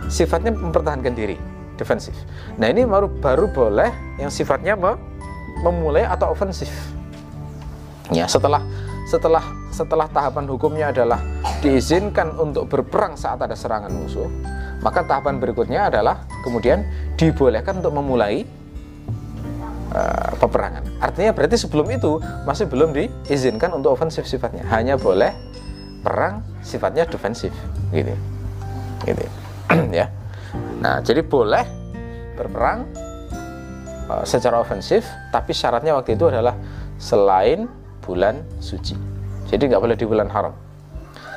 sifatnya 0.09 0.53
mempertahankan 0.53 1.13
diri, 1.13 1.37
defensif. 1.77 2.13
Nah 2.61 2.69
ini 2.69 2.85
baru 2.85 3.09
baru 3.09 3.45
boleh 3.49 3.91
yang 4.21 4.29
sifatnya 4.29 4.77
memulai 5.61 6.05
atau 6.05 6.31
ofensif. 6.33 6.69
Ya 8.13 8.29
setelah 8.29 8.61
setelah 9.09 9.41
setelah 9.73 10.07
tahapan 10.09 10.45
hukumnya 10.49 10.93
adalah 10.93 11.19
diizinkan 11.61 12.37
untuk 12.37 12.69
berperang 12.69 13.17
saat 13.17 13.41
ada 13.41 13.57
serangan 13.57 13.89
musuh, 13.89 14.29
maka 14.83 15.05
tahapan 15.05 15.39
berikutnya 15.39 15.87
adalah 15.87 16.25
kemudian 16.43 16.83
dibolehkan 17.15 17.79
untuk 17.79 17.93
memulai 17.95 18.43
uh, 19.95 20.31
peperangan. 20.37 20.83
Artinya 20.99 21.31
berarti 21.31 21.55
sebelum 21.59 21.87
itu 21.91 22.19
masih 22.43 22.67
belum 22.67 22.91
diizinkan 22.91 23.71
untuk 23.75 23.95
ofensif 23.95 24.27
sifatnya, 24.27 24.67
hanya 24.71 24.99
boleh 24.99 25.31
perang 26.05 26.45
sifatnya 26.61 27.09
defensif, 27.09 27.49
gitu, 27.89 28.13
gitu. 29.07 29.23
ya. 29.99 30.11
Nah, 30.79 31.01
jadi 31.01 31.25
boleh 31.25 31.65
berperang 32.37 32.85
uh, 34.11 34.23
secara 34.27 34.61
ofensif, 34.61 35.07
tapi 35.33 35.55
syaratnya 35.55 35.97
waktu 35.97 36.13
itu 36.13 36.29
adalah 36.29 36.53
selain 37.01 37.65
bulan 38.05 38.45
suci. 38.61 38.93
Jadi 39.49 39.71
nggak 39.71 39.81
boleh 39.81 39.97
di 39.97 40.05
bulan 40.05 40.29
haram. 40.29 40.64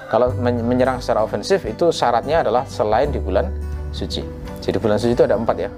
Kalau 0.09 0.33
menyerang 0.41 1.05
secara 1.05 1.21
ofensif 1.21 1.69
itu 1.69 1.93
syaratnya 1.93 2.41
adalah 2.41 2.65
selain 2.65 3.13
di 3.13 3.21
bulan 3.21 3.53
suci. 3.93 4.25
Jadi 4.65 4.77
bulan 4.81 4.97
suci 4.97 5.13
itu 5.13 5.25
ada 5.25 5.37
empat 5.37 5.57
ya. 5.61 5.71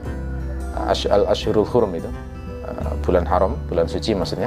Al 1.11 1.27
Ashurul 1.27 1.67
Hurum 1.67 1.99
itu 1.99 2.07
uh, 2.63 2.95
bulan 3.03 3.27
haram, 3.27 3.59
bulan 3.67 3.91
suci 3.91 4.15
maksudnya. 4.15 4.47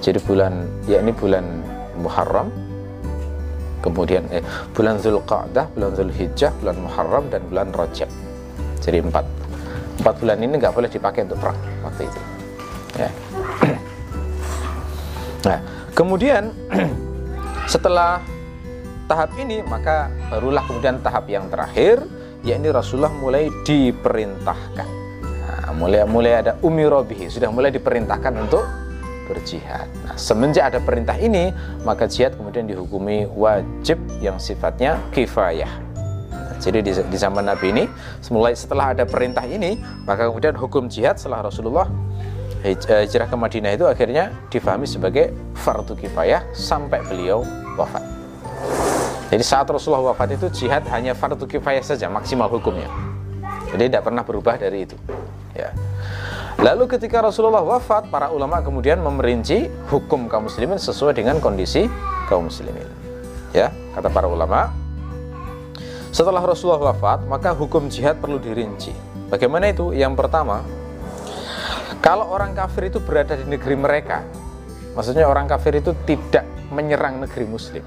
Jadi 0.00 0.16
bulan 0.24 0.64
ya 0.88 1.04
ini 1.04 1.12
bulan 1.12 1.44
Muharram, 1.96 2.52
kemudian 3.80 4.28
eh, 4.32 4.44
bulan 4.76 5.00
Zulqa'dah, 5.00 5.72
bulan 5.72 5.92
Zulhijjah, 5.96 6.52
bulan 6.60 6.76
Muharram 6.80 7.24
dan 7.28 7.40
bulan 7.48 7.68
Rajab. 7.72 8.08
Jadi 8.80 8.98
empat. 9.04 9.24
Empat 10.00 10.14
bulan 10.20 10.36
ini 10.40 10.60
nggak 10.60 10.72
boleh 10.76 10.88
dipakai 10.92 11.24
untuk 11.24 11.40
perang 11.40 11.56
waktu 11.84 12.04
itu. 12.04 12.20
Ya. 12.96 13.10
nah, 15.48 15.58
kemudian 15.96 16.52
setelah 17.72 18.20
tahap 19.06 19.30
ini 19.38 19.62
maka 19.62 20.10
barulah 20.30 20.62
kemudian 20.66 20.98
tahap 21.00 21.30
yang 21.30 21.46
terakhir 21.46 22.02
yakni 22.42 22.70
Rasulullah 22.70 23.14
mulai 23.14 23.50
diperintahkan. 23.66 24.88
Nah, 25.22 25.72
mulai 25.74 26.06
mulai 26.06 26.32
ada 26.42 26.58
umirobihi 26.62 27.30
sudah 27.30 27.50
mulai 27.50 27.74
diperintahkan 27.74 28.34
untuk 28.38 28.62
berjihad. 29.26 29.90
Nah, 30.06 30.14
semenjak 30.14 30.70
ada 30.70 30.78
perintah 30.78 31.18
ini, 31.18 31.50
maka 31.82 32.06
jihad 32.06 32.38
kemudian 32.38 32.70
dihukumi 32.70 33.26
wajib 33.34 33.98
yang 34.22 34.38
sifatnya 34.38 35.02
kifayah. 35.10 35.82
Jadi 36.62 36.80
di, 36.80 36.92
di 36.94 37.18
zaman 37.18 37.44
Nabi 37.44 37.74
ini, 37.74 37.84
mulai 38.32 38.56
setelah 38.56 38.96
ada 38.96 39.04
perintah 39.04 39.44
ini, 39.44 39.76
maka 40.08 40.30
kemudian 40.30 40.56
hukum 40.56 40.88
jihad 40.88 41.20
setelah 41.20 41.44
Rasulullah 41.50 41.90
eh, 42.64 42.78
hijrah 42.78 43.28
ke 43.28 43.36
Madinah 43.36 43.76
itu 43.76 43.84
akhirnya 43.84 44.32
difahami 44.48 44.88
sebagai 44.88 45.34
fardu 45.58 45.98
kifayah 45.98 46.46
sampai 46.56 47.02
beliau 47.04 47.44
wafat. 47.76 48.15
Jadi 49.26 49.42
saat 49.42 49.66
Rasulullah 49.66 50.14
wafat 50.14 50.38
itu 50.38 50.46
jihad 50.54 50.86
hanya 50.94 51.10
fardu 51.12 51.50
kifayah 51.50 51.82
saja 51.82 52.06
maksimal 52.06 52.46
hukumnya. 52.46 52.86
Jadi 53.74 53.90
tidak 53.90 54.06
pernah 54.06 54.22
berubah 54.22 54.54
dari 54.54 54.86
itu. 54.86 54.94
Ya. 55.52 55.74
Lalu 56.56 56.88
ketika 56.88 57.20
Rasulullah 57.20 57.60
wafat, 57.60 58.08
para 58.08 58.32
ulama 58.32 58.62
kemudian 58.64 59.02
memerinci 59.02 59.68
hukum 59.92 60.30
kaum 60.30 60.48
muslimin 60.48 60.80
sesuai 60.80 61.18
dengan 61.18 61.36
kondisi 61.42 61.84
kaum 62.30 62.48
muslimin. 62.48 62.86
Ya, 63.52 63.74
kata 63.92 64.08
para 64.08 64.30
ulama, 64.30 64.72
setelah 66.14 66.40
Rasulullah 66.40 66.94
wafat, 66.94 67.28
maka 67.28 67.52
hukum 67.52 67.92
jihad 67.92 68.16
perlu 68.22 68.40
dirinci. 68.40 68.94
Bagaimana 69.28 69.68
itu? 69.68 69.92
Yang 69.92 70.16
pertama, 70.16 70.64
kalau 72.00 72.30
orang 72.30 72.56
kafir 72.56 72.88
itu 72.88 73.02
berada 73.04 73.36
di 73.36 73.44
negeri 73.44 73.76
mereka, 73.76 74.24
maksudnya 74.96 75.28
orang 75.28 75.44
kafir 75.44 75.76
itu 75.76 75.92
tidak 76.08 76.46
menyerang 76.72 77.20
negeri 77.20 77.44
muslim. 77.44 77.84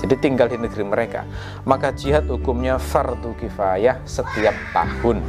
Jadi 0.00 0.14
tinggal 0.16 0.48
di 0.48 0.56
negeri 0.56 0.82
mereka, 0.82 1.28
maka 1.68 1.92
jihad 1.92 2.24
hukumnya 2.24 2.80
fardu 2.80 3.36
kifayah 3.36 4.00
setiap 4.08 4.56
tahun 4.72 5.20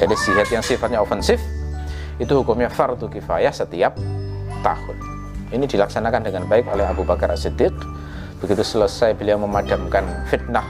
jadi 0.00 0.16
jihad 0.16 0.48
yang 0.48 0.64
sifatnya 0.64 1.04
ofensif 1.04 1.36
itu 2.16 2.32
hukumnya 2.32 2.72
fardu 2.72 3.04
kifayah 3.12 3.52
setiap 3.52 4.00
tahun. 4.64 4.96
Ini 5.52 5.68
dilaksanakan 5.68 6.24
dengan 6.24 6.48
baik 6.48 6.72
oleh 6.72 6.88
Abu 6.88 7.04
Bakar 7.04 7.28
As-Siddiq. 7.28 7.72
Begitu 8.40 8.64
selesai 8.64 9.12
beliau 9.12 9.36
memadamkan 9.36 10.24
fitnah 10.32 10.64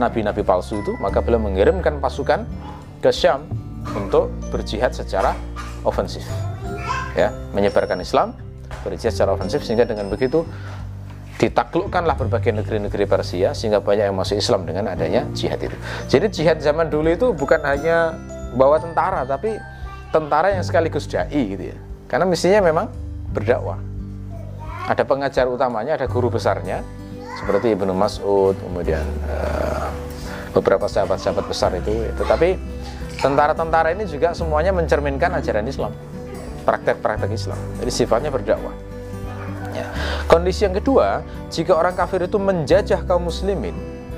nabi-nabi 0.00 0.40
palsu 0.40 0.80
itu, 0.80 0.96
maka 0.96 1.20
beliau 1.20 1.44
mengirimkan 1.44 2.00
pasukan 2.00 2.48
ke 3.04 3.12
Syam 3.12 3.44
untuk 3.92 4.32
berjihad 4.48 4.96
secara 4.96 5.36
ofensif. 5.84 6.24
Ya, 7.12 7.36
menyebarkan 7.52 8.00
Islam, 8.00 8.32
berjihad 8.80 9.12
secara 9.12 9.36
ofensif 9.36 9.60
sehingga 9.60 9.84
dengan 9.84 10.08
begitu 10.08 10.48
ditaklukkanlah 11.40 12.20
berbagai 12.20 12.52
negeri-negeri 12.52 13.08
Persia 13.08 13.56
sehingga 13.56 13.80
banyak 13.80 14.12
yang 14.12 14.16
masuk 14.20 14.36
Islam 14.36 14.68
dengan 14.68 14.92
adanya 14.92 15.24
jihad 15.32 15.56
itu. 15.64 15.72
Jadi 16.12 16.26
jihad 16.28 16.60
zaman 16.60 16.92
dulu 16.92 17.08
itu 17.08 17.32
bukan 17.32 17.64
hanya 17.64 18.12
bawa 18.52 18.76
tentara 18.76 19.24
tapi 19.24 19.56
tentara 20.12 20.52
yang 20.52 20.60
sekaligus 20.60 21.08
dai 21.08 21.32
gitu 21.32 21.72
ya. 21.72 21.76
Karena 22.12 22.28
misinya 22.28 22.60
memang 22.60 22.92
berdakwah. 23.32 23.80
Ada 24.84 25.00
pengajar 25.08 25.48
utamanya 25.48 25.96
ada 25.96 26.04
guru 26.04 26.28
besarnya 26.28 26.84
seperti 27.40 27.72
Ibnu 27.72 27.96
Mas'ud 27.96 28.52
kemudian 28.60 29.06
uh, 29.24 29.88
beberapa 30.52 30.92
sahabat-sahabat 30.92 31.44
besar 31.48 31.72
itu. 31.72 32.04
Tetapi 32.20 32.60
tentara-tentara 33.16 33.96
ini 33.96 34.04
juga 34.04 34.36
semuanya 34.36 34.76
mencerminkan 34.76 35.32
ajaran 35.40 35.64
Islam 35.64 35.96
praktek-praktek 36.68 37.32
Islam. 37.32 37.56
Jadi 37.80 37.90
sifatnya 37.96 38.28
berdakwah 38.28 38.89
ya. 39.72 39.86
kondisi 40.30 40.66
yang 40.66 40.74
kedua 40.76 41.22
jika 41.48 41.74
orang 41.74 41.94
kafir 41.94 42.24
itu 42.24 42.38
menjajah 42.38 43.02
kaum 43.06 43.26
muslimin 43.26 43.74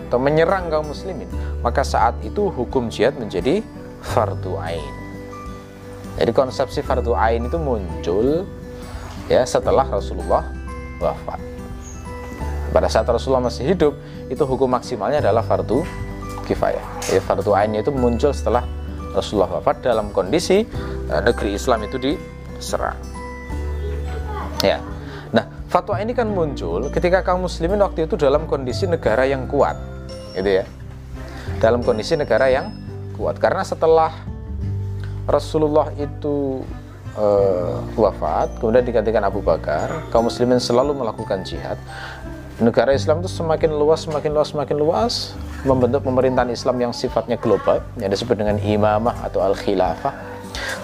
atau 0.09 0.21
menyerang 0.21 0.69
kaum 0.69 0.89
muslimin 0.93 1.29
maka 1.63 1.87
saat 1.87 2.19
itu 2.27 2.51
hukum 2.53 2.91
jihad 2.91 3.17
menjadi 3.17 3.63
fardu 4.03 4.59
ain. 4.59 4.93
Jadi 6.19 6.31
konsepsi 6.35 6.85
fardu 6.85 7.17
ain 7.17 7.47
itu 7.47 7.57
muncul 7.57 8.45
ya 9.31 9.47
setelah 9.47 9.87
Rasulullah 9.89 10.45
wafat. 11.01 11.41
Pada 12.73 12.89
saat 12.89 13.05
Rasulullah 13.05 13.53
masih 13.53 13.69
hidup, 13.77 13.93
itu 14.33 14.43
hukum 14.49 14.65
maksimalnya 14.65 15.21
adalah 15.21 15.45
fardu 15.45 15.85
kifayah. 16.49 16.85
Jadi 17.05 17.21
fardu 17.21 17.53
ain 17.53 17.73
itu 17.77 17.93
muncul 17.93 18.33
setelah 18.33 18.65
Rasulullah 19.13 19.61
wafat 19.61 19.85
dalam 19.85 20.09
kondisi 20.11 20.65
uh, 21.09 21.21
negeri 21.21 21.57
Islam 21.57 21.85
itu 21.85 22.01
diserang. 22.01 22.97
Ya. 24.65 24.81
Fatwa 25.73 25.97
ini 25.97 26.13
kan 26.13 26.29
muncul 26.29 26.93
ketika 26.93 27.25
kaum 27.25 27.49
muslimin 27.49 27.81
waktu 27.81 28.05
itu 28.05 28.21
dalam 28.21 28.45
kondisi 28.45 28.85
negara 28.85 29.25
yang 29.25 29.49
kuat. 29.49 29.73
Gitu 30.37 30.61
ya. 30.61 30.69
Dalam 31.65 31.81
kondisi 31.81 32.13
negara 32.13 32.53
yang 32.53 32.77
kuat 33.17 33.41
karena 33.41 33.65
setelah 33.65 34.13
Rasulullah 35.25 35.89
itu 35.97 36.61
uh, 37.17 37.81
wafat, 37.97 38.53
kemudian 38.61 38.85
digantikan 38.85 39.25
Abu 39.25 39.41
Bakar, 39.41 39.89
kaum 40.13 40.29
muslimin 40.29 40.61
selalu 40.61 40.93
melakukan 40.93 41.41
jihad. 41.41 41.81
Negara 42.61 42.93
Islam 42.93 43.25
itu 43.25 43.33
semakin 43.33 43.73
luas, 43.73 44.05
semakin 44.05 44.29
luas, 44.29 44.53
semakin 44.53 44.77
luas, 44.77 45.33
membentuk 45.65 46.05
pemerintahan 46.05 46.53
Islam 46.53 46.85
yang 46.85 46.93
sifatnya 46.93 47.41
global, 47.41 47.81
yang 47.97 48.13
disebut 48.13 48.37
dengan 48.37 48.61
imamah 48.61 49.25
atau 49.25 49.41
al-khilafah. 49.41 50.13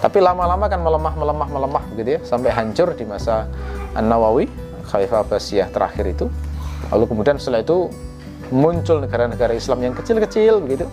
Tapi 0.00 0.16
lama-lama 0.25 0.64
kan 0.64 0.80
melemah, 0.80 1.12
melemah, 1.12 1.49
melemah 1.52 1.83
begitu 1.92 2.16
ya, 2.16 2.21
sampai 2.25 2.57
hancur 2.57 2.97
di 2.97 3.04
masa 3.04 3.45
An-Nawawi, 3.92 4.67
Khalifah 4.88 5.25
Abbasiyah 5.25 5.68
terakhir 5.68 6.09
itu. 6.09 6.26
Lalu 6.88 7.04
kemudian 7.12 7.37
setelah 7.37 7.61
itu 7.61 7.92
muncul 8.49 9.04
negara-negara 9.04 9.52
Islam 9.52 9.85
yang 9.85 9.95
kecil-kecil 9.95 10.64
begitu. 10.64 10.88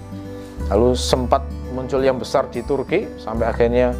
Lalu 0.68 0.98
sempat 1.00 1.48
muncul 1.72 2.04
yang 2.04 2.20
besar 2.20 2.48
di 2.52 2.64
Turki 2.64 3.08
sampai 3.20 3.52
akhirnya 3.52 3.96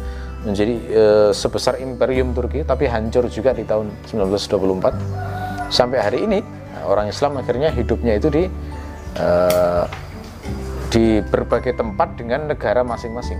menjadi 0.46 0.74
e, 0.78 1.04
sebesar 1.34 1.76
imperium 1.82 2.30
Turki 2.32 2.62
tapi 2.62 2.86
hancur 2.86 3.26
juga 3.26 3.50
di 3.50 3.66
tahun 3.66 3.90
1924 4.08 5.74
sampai 5.74 5.98
hari 5.98 6.18
ini 6.22 6.38
orang 6.86 7.10
Islam 7.10 7.36
akhirnya 7.42 7.74
hidupnya 7.74 8.16
itu 8.16 8.28
di 8.30 8.44
e, 9.18 9.28
di 10.94 11.18
berbagai 11.20 11.74
tempat 11.74 12.14
dengan 12.14 12.46
negara 12.46 12.86
masing-masing 12.86 13.36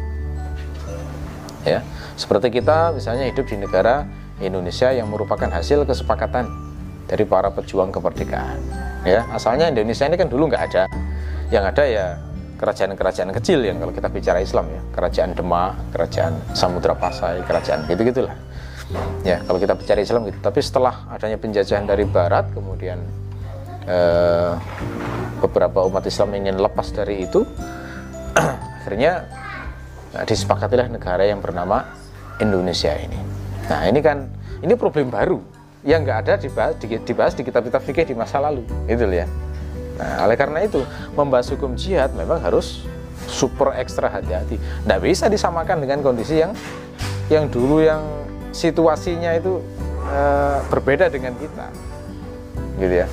ya 1.62 1.80
seperti 2.18 2.58
kita 2.58 2.90
misalnya 2.90 3.30
hidup 3.30 3.46
di 3.46 3.56
negara 3.62 4.02
Indonesia 4.40 4.92
yang 4.92 5.08
merupakan 5.08 5.48
hasil 5.48 5.88
kesepakatan 5.88 6.44
dari 7.08 7.24
para 7.24 7.48
pejuang 7.48 7.88
kemerdekaan. 7.88 8.58
Ya 9.06 9.24
asalnya 9.32 9.70
Indonesia 9.70 10.04
ini 10.04 10.16
kan 10.18 10.28
dulu 10.28 10.50
nggak 10.52 10.62
ada. 10.72 10.84
Yang 11.48 11.64
ada 11.72 11.84
ya 11.86 12.06
kerajaan-kerajaan 12.58 13.30
kecil 13.38 13.62
yang 13.62 13.78
kalau 13.80 13.92
kita 13.94 14.08
bicara 14.10 14.38
Islam 14.42 14.66
ya. 14.68 14.80
Kerajaan 14.92 15.30
Demak, 15.32 15.72
kerajaan 15.94 16.34
Samudra 16.52 16.92
Pasai, 16.98 17.40
kerajaan 17.46 17.86
gitu-gitulah. 17.88 18.34
Ya 19.24 19.40
kalau 19.46 19.56
kita 19.56 19.72
bicara 19.78 20.02
Islam 20.02 20.28
gitu. 20.28 20.38
Tapi 20.42 20.60
setelah 20.60 21.08
adanya 21.08 21.38
penjajahan 21.40 21.86
dari 21.88 22.04
Barat 22.04 22.50
kemudian 22.52 23.00
eh, 23.86 24.52
beberapa 25.40 25.86
umat 25.86 26.04
Islam 26.04 26.34
ingin 26.34 26.58
lepas 26.58 26.90
dari 26.92 27.24
itu 27.24 27.46
akhirnya 28.82 29.26
nah, 30.12 30.24
disepakatilah 30.26 30.90
negara 30.90 31.24
yang 31.24 31.38
bernama 31.38 31.86
Indonesia 32.42 32.92
ini 32.96 33.45
nah 33.66 33.82
ini 33.86 34.00
kan 34.02 34.30
ini 34.62 34.74
problem 34.78 35.10
baru 35.10 35.42
yang 35.86 36.02
nggak 36.02 36.18
ada 36.26 36.34
dibahas, 36.38 36.74
dibahas 36.82 37.32
di 37.38 37.42
kitab-kitab 37.46 37.82
fikih 37.82 38.06
di 38.10 38.14
masa 38.18 38.42
lalu 38.42 38.66
itu 38.90 39.06
ya 39.06 39.26
Nah, 39.96 40.28
oleh 40.28 40.36
karena 40.36 40.64
itu, 40.64 40.84
membahas 41.16 41.48
hukum 41.52 41.72
jihad 41.72 42.12
memang 42.12 42.36
harus 42.40 42.84
super 43.26 43.72
ekstra 43.80 44.12
hati-hati. 44.12 44.60
Tidak 44.60 45.00
bisa 45.00 45.26
disamakan 45.26 45.82
dengan 45.82 46.04
kondisi 46.04 46.40
yang 46.44 46.52
yang 47.32 47.48
dulu 47.48 47.82
yang 47.82 48.04
situasinya 48.52 49.34
itu 49.34 49.58
e, 50.04 50.22
berbeda 50.68 51.08
dengan 51.08 51.34
kita, 51.40 51.66
gitu 52.78 52.94
ya. 53.04 53.08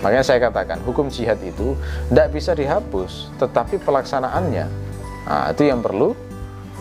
Makanya 0.00 0.24
saya 0.24 0.38
katakan 0.40 0.80
hukum 0.84 1.08
jihad 1.08 1.40
itu 1.40 1.76
tidak 2.12 2.28
bisa 2.32 2.52
dihapus, 2.52 3.32
tetapi 3.40 3.80
pelaksanaannya 3.80 4.66
nah, 5.24 5.52
itu 5.52 5.68
yang 5.68 5.80
perlu 5.80 6.12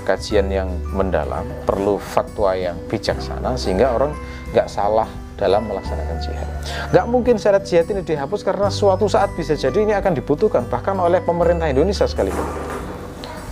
kajian 0.10 0.50
yang 0.50 0.74
mendalam, 0.90 1.46
perlu 1.70 2.02
fatwa 2.02 2.58
yang 2.58 2.74
bijaksana 2.90 3.54
sehingga 3.54 3.94
orang 3.94 4.18
nggak 4.50 4.66
salah 4.66 5.06
dalam 5.38 5.70
melaksanakan 5.70 6.18
jihad. 6.20 6.50
Gak 6.92 7.06
mungkin 7.08 7.40
syarat 7.40 7.64
jihad 7.64 7.88
ini 7.94 8.04
dihapus 8.04 8.44
karena 8.44 8.68
suatu 8.68 9.08
saat 9.08 9.32
bisa 9.38 9.56
jadi 9.56 9.86
ini 9.86 9.94
akan 9.96 10.18
dibutuhkan 10.18 10.68
bahkan 10.68 10.98
oleh 11.00 11.24
pemerintah 11.24 11.70
Indonesia 11.72 12.04
sekalipun. 12.04 12.44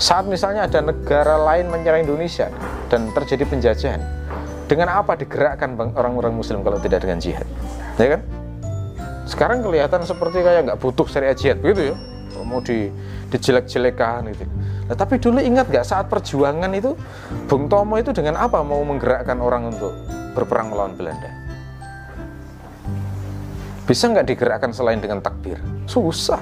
Saat 0.02 0.28
misalnya 0.28 0.68
ada 0.68 0.84
negara 0.84 1.40
lain 1.40 1.72
menyerang 1.72 2.04
Indonesia 2.04 2.52
dan 2.92 3.10
terjadi 3.16 3.48
penjajahan, 3.48 4.02
dengan 4.68 4.92
apa 4.94 5.16
digerakkan 5.16 5.80
orang-orang 5.96 6.36
Muslim 6.36 6.62
kalau 6.62 6.78
tidak 6.82 7.08
dengan 7.08 7.24
jihad? 7.24 7.48
Ya 7.96 8.18
kan? 8.18 8.22
Sekarang 9.26 9.64
kelihatan 9.64 10.04
seperti 10.04 10.44
kayak 10.44 10.70
nggak 10.70 10.80
butuh 10.84 11.08
syariat 11.08 11.34
jihad 11.40 11.64
begitu 11.64 11.94
ya, 11.94 11.96
mau 12.48 12.64
di 12.64 12.88
dijelek-jelekan 13.28 14.32
gitu. 14.32 14.48
Nah, 14.88 14.96
tapi 14.96 15.20
dulu 15.20 15.44
ingat 15.44 15.68
nggak 15.68 15.84
saat 15.84 16.08
perjuangan 16.08 16.72
itu 16.72 16.96
Bung 17.52 17.68
Tomo 17.68 18.00
itu 18.00 18.16
dengan 18.16 18.40
apa 18.40 18.64
mau 18.64 18.80
menggerakkan 18.88 19.36
orang 19.44 19.76
untuk 19.76 19.92
berperang 20.32 20.72
melawan 20.72 20.96
Belanda? 20.96 21.28
Bisa 23.84 24.08
nggak 24.08 24.28
digerakkan 24.28 24.72
selain 24.72 25.04
dengan 25.04 25.20
takbir? 25.20 25.60
Susah. 25.88 26.40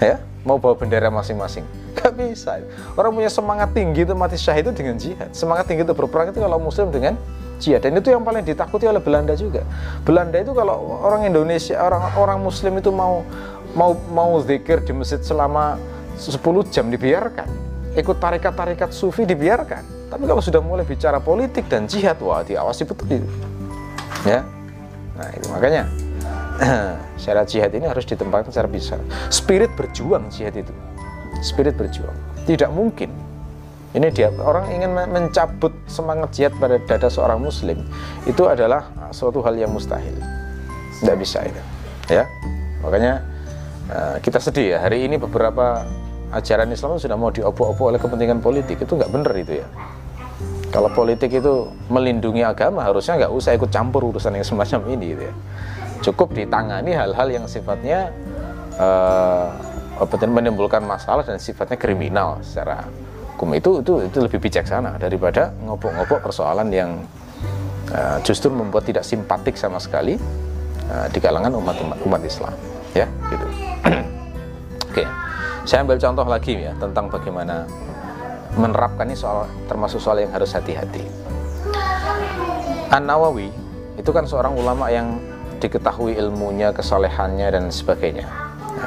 Ya, 0.00 0.20
mau 0.44 0.56
bawa 0.56 0.76
bendera 0.76 1.12
masing-masing. 1.12 1.66
Gak 1.98 2.14
bisa. 2.14 2.62
Orang 2.94 3.18
punya 3.18 3.26
semangat 3.26 3.74
tinggi 3.74 4.06
itu 4.06 4.14
mati 4.14 4.38
syahid 4.38 4.70
itu 4.70 4.72
dengan 4.78 4.94
jihad. 4.94 5.34
Semangat 5.34 5.66
tinggi 5.66 5.82
itu 5.82 5.90
berperang 5.90 6.30
itu 6.30 6.38
kalau 6.38 6.62
muslim 6.62 6.94
dengan 6.94 7.18
jihad. 7.58 7.82
Dan 7.82 7.98
itu 7.98 8.14
yang 8.14 8.22
paling 8.22 8.46
ditakuti 8.46 8.86
oleh 8.86 9.02
Belanda 9.02 9.34
juga. 9.34 9.66
Belanda 10.06 10.38
itu 10.38 10.54
kalau 10.54 11.02
orang 11.02 11.26
Indonesia, 11.26 11.74
orang 11.82 12.14
orang 12.14 12.38
muslim 12.38 12.78
itu 12.78 12.94
mau 12.94 13.26
mau 13.74 13.96
mau 14.12 14.38
zikir 14.40 14.84
di 14.84 14.92
masjid 14.94 15.20
selama 15.20 15.76
10 16.16 16.38
jam 16.72 16.88
dibiarkan. 16.88 17.48
Ikut 17.98 18.16
tarikat-tarikat 18.22 18.94
sufi 18.94 19.26
dibiarkan. 19.26 20.08
Tapi 20.08 20.24
kalau 20.24 20.40
sudah 20.40 20.64
mulai 20.64 20.88
bicara 20.88 21.20
politik 21.20 21.68
dan 21.68 21.84
jihad, 21.84 22.16
wah 22.24 22.40
diawasi 22.40 22.88
betul 22.88 23.20
itu. 23.20 23.28
Ya. 24.24 24.40
Nah, 25.18 25.28
itu 25.34 25.46
makanya 25.50 25.82
syarat 27.22 27.46
jihad 27.50 27.70
ini 27.74 27.86
harus 27.86 28.06
ditempatkan 28.08 28.50
secara 28.54 28.70
bisa. 28.70 28.96
Spirit 29.28 29.74
berjuang 29.76 30.30
jihad 30.32 30.56
itu. 30.56 30.72
Spirit 31.44 31.76
berjuang. 31.76 32.14
Tidak 32.48 32.70
mungkin. 32.72 33.10
Ini 33.88 34.08
dia 34.12 34.28
orang 34.44 34.68
ingin 34.68 34.92
mencabut 34.92 35.72
semangat 35.88 36.36
jihad 36.36 36.52
pada 36.60 36.76
dada 36.76 37.08
seorang 37.08 37.40
muslim 37.40 37.88
itu 38.28 38.44
adalah 38.44 38.84
suatu 39.16 39.40
hal 39.40 39.56
yang 39.56 39.72
mustahil. 39.72 40.12
Tidak 41.00 41.16
bisa 41.16 41.40
itu. 41.44 41.60
Ya. 42.12 42.28
Makanya 42.84 43.24
eh, 43.88 44.16
kita 44.20 44.38
sedih 44.38 44.76
ya. 44.76 44.78
Hari 44.84 45.08
ini 45.08 45.16
beberapa 45.20 45.84
ajaran 46.32 46.68
Islam 46.68 47.00
sudah 47.00 47.16
mau 47.16 47.32
diopo-opo 47.32 47.88
oleh 47.88 48.00
kepentingan 48.00 48.40
politik. 48.44 48.84
Itu 48.84 48.96
nggak 48.96 49.10
benar 49.12 49.32
itu 49.36 49.64
ya. 49.64 49.66
Kalau 50.68 50.92
politik 50.92 51.32
itu 51.32 51.72
melindungi 51.88 52.44
agama 52.44 52.84
harusnya 52.84 53.24
nggak 53.24 53.32
usah 53.32 53.56
ikut 53.56 53.72
campur 53.72 54.12
urusan 54.12 54.36
yang 54.36 54.44
semacam 54.44 54.80
ini 54.92 55.16
gitu 55.16 55.22
ya. 55.32 55.34
Cukup 56.04 56.36
ditangani 56.36 56.92
hal-hal 56.92 57.28
yang 57.32 57.44
sifatnya 57.48 58.12
uh, 58.76 59.48
menimbulkan 60.28 60.84
masalah 60.84 61.24
dan 61.24 61.40
sifatnya 61.40 61.80
kriminal 61.80 62.38
secara 62.44 62.84
hukum. 63.34 63.56
Itu 63.56 63.80
itu 63.80 63.92
itu 64.04 64.18
lebih 64.20 64.38
bijaksana 64.44 65.00
daripada 65.00 65.56
ngopok-ngopok 65.64 66.28
persoalan 66.28 66.68
yang 66.68 67.00
uh, 67.96 68.20
justru 68.20 68.52
membuat 68.52 68.84
tidak 68.84 69.08
simpatik 69.08 69.56
sama 69.56 69.80
sekali 69.80 70.20
uh, 70.92 71.06
di 71.08 71.18
kalangan 71.18 71.56
umat, 71.56 71.80
umat 72.04 72.22
Islam. 72.22 72.52
Ya 72.92 73.08
gitu 73.32 73.67
oke 74.88 75.04
saya 75.68 75.84
ambil 75.84 75.98
contoh 76.00 76.26
lagi 76.26 76.54
ya 76.56 76.72
tentang 76.76 77.08
bagaimana 77.12 77.68
menerapkan 78.56 79.06
ini 79.06 79.16
soal 79.16 79.46
termasuk 79.68 80.00
soal 80.00 80.18
yang 80.20 80.32
harus 80.32 80.50
hati-hati 80.52 81.04
An 82.88 83.04
Nawawi 83.04 83.52
itu 84.00 84.10
kan 84.16 84.24
seorang 84.24 84.56
ulama 84.56 84.88
yang 84.88 85.20
diketahui 85.60 86.16
ilmunya, 86.16 86.72
kesolehannya 86.72 87.50
dan 87.52 87.64
sebagainya. 87.68 88.24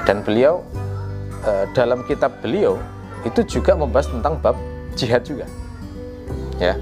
Dan 0.08 0.26
beliau 0.26 0.66
e, 1.46 1.70
dalam 1.76 2.02
kitab 2.08 2.40
beliau 2.42 2.80
itu 3.28 3.46
juga 3.46 3.78
membahas 3.78 4.10
tentang 4.10 4.42
bab 4.42 4.58
jihad 4.98 5.22
juga. 5.22 5.46
Ya. 6.58 6.80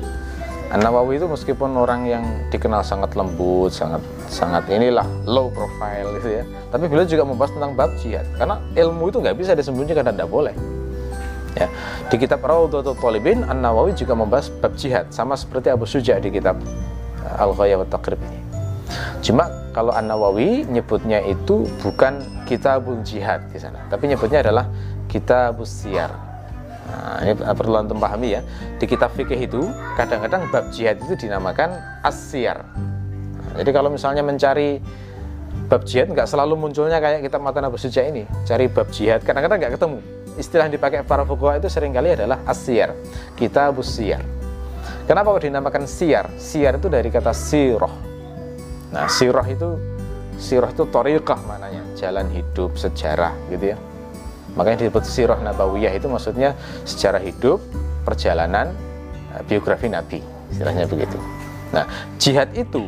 An-Nawawi 0.70 1.18
itu 1.18 1.26
meskipun 1.26 1.74
orang 1.74 2.06
yang 2.06 2.24
dikenal 2.54 2.86
sangat 2.86 3.18
lembut, 3.18 3.74
sangat 3.74 4.06
sangat 4.30 4.70
inilah 4.70 5.04
low 5.26 5.50
profile 5.50 6.16
gitu 6.22 6.30
ya. 6.40 6.44
Tapi 6.70 6.86
beliau 6.86 7.06
juga 7.10 7.26
membahas 7.26 7.52
tentang 7.52 7.74
bab 7.74 7.92
jihad 8.00 8.26
karena 8.38 8.62
ilmu 8.78 9.10
itu 9.10 9.18
nggak 9.20 9.36
bisa 9.36 9.52
disembunyikan 9.58 10.06
dan 10.06 10.14
tidak 10.16 10.30
boleh. 10.30 10.54
Ya. 11.58 11.68
Di 12.08 12.16
kitab 12.22 12.46
Raudhatul 12.46 12.96
Talibin 13.02 13.42
An-Nawawi 13.42 13.98
juga 13.98 14.14
membahas 14.14 14.54
bab 14.62 14.78
jihad 14.78 15.10
sama 15.10 15.34
seperti 15.34 15.74
Abu 15.74 15.90
Suja 15.90 16.22
di 16.22 16.30
kitab 16.30 16.62
eh, 17.26 17.36
Al-Ghayah 17.42 17.82
wa 17.82 17.88
Taqrib 17.90 18.22
ini. 18.22 18.40
Cuma 19.20 19.50
kalau 19.74 19.94
An 19.94 20.10
Nawawi 20.10 20.66
nyebutnya 20.66 21.22
itu 21.26 21.66
bukan 21.82 22.22
kitabul 22.50 23.02
jihad 23.06 23.46
di 23.54 23.62
sana, 23.62 23.86
tapi 23.90 24.10
nyebutnya 24.10 24.42
adalah 24.42 24.66
kitabus 25.06 25.70
siar. 25.86 26.10
Nah, 26.90 27.22
ini 27.22 27.38
perlu 27.38 27.78
antum 27.78 28.02
pahami 28.02 28.34
ya. 28.34 28.42
Di 28.82 28.90
kitab 28.90 29.14
fikih 29.14 29.46
itu 29.46 29.62
kadang-kadang 29.94 30.50
bab 30.50 30.74
jihad 30.74 30.98
itu 30.98 31.14
dinamakan 31.14 31.78
asyar. 32.02 32.66
Jadi 33.60 33.70
kalau 33.76 33.92
misalnya 33.92 34.24
mencari 34.24 34.80
bab 35.68 35.84
jihad 35.84 36.08
nggak 36.08 36.26
selalu 36.26 36.56
munculnya 36.56 36.98
kayak 37.04 37.28
kita 37.28 37.38
mata 37.38 37.60
Abu 37.60 37.76
Suja 37.76 38.08
ini. 38.08 38.24
Cari 38.48 38.72
bab 38.72 38.88
jihad 38.90 39.20
kadang-kadang 39.28 39.60
nggak 39.60 39.74
ketemu. 39.76 40.00
Istilah 40.40 40.72
yang 40.72 40.74
dipakai 40.80 41.04
para 41.04 41.28
fuqaha 41.28 41.60
itu 41.60 41.68
sering 41.68 41.92
kali 41.92 42.16
adalah 42.16 42.40
asyar, 42.48 42.96
kitabus 43.36 44.00
siar. 44.00 44.24
Kenapa 45.04 45.36
kok 45.36 45.44
dinamakan 45.44 45.84
siar? 45.84 46.32
Siar 46.40 46.80
itu 46.80 46.88
dari 46.88 47.12
kata 47.12 47.36
siroh. 47.36 47.92
Nah, 48.96 49.12
siroh 49.12 49.44
itu 49.44 49.76
siroh 50.40 50.72
itu 50.72 50.88
toriqah 50.88 51.44
maknanya, 51.44 51.84
jalan 52.00 52.32
hidup, 52.32 52.80
sejarah 52.80 53.36
gitu 53.52 53.76
ya. 53.76 53.78
Makanya 54.56 54.88
disebut 54.88 55.04
siroh 55.04 55.38
nabawiyah 55.44 55.92
itu 55.92 56.08
maksudnya 56.08 56.56
sejarah 56.88 57.20
hidup, 57.20 57.60
perjalanan, 58.08 58.72
eh, 59.36 59.44
biografi 59.44 59.92
Nabi, 59.92 60.24
istilahnya 60.56 60.88
begitu. 60.88 61.20
Nah, 61.76 61.86
jihad 62.18 62.50
itu 62.56 62.88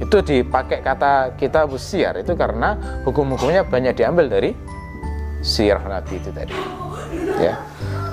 itu 0.00 0.16
dipakai 0.24 0.80
kata 0.80 1.36
kita 1.36 1.68
siar 1.76 2.24
itu 2.24 2.32
karena 2.32 2.74
hukum-hukumnya 3.04 3.68
banyak 3.68 3.92
diambil 4.00 4.32
dari 4.32 4.56
sirah 5.44 5.84
Nabi 5.84 6.16
itu 6.16 6.32
tadi. 6.32 6.56
Ya, 7.36 7.60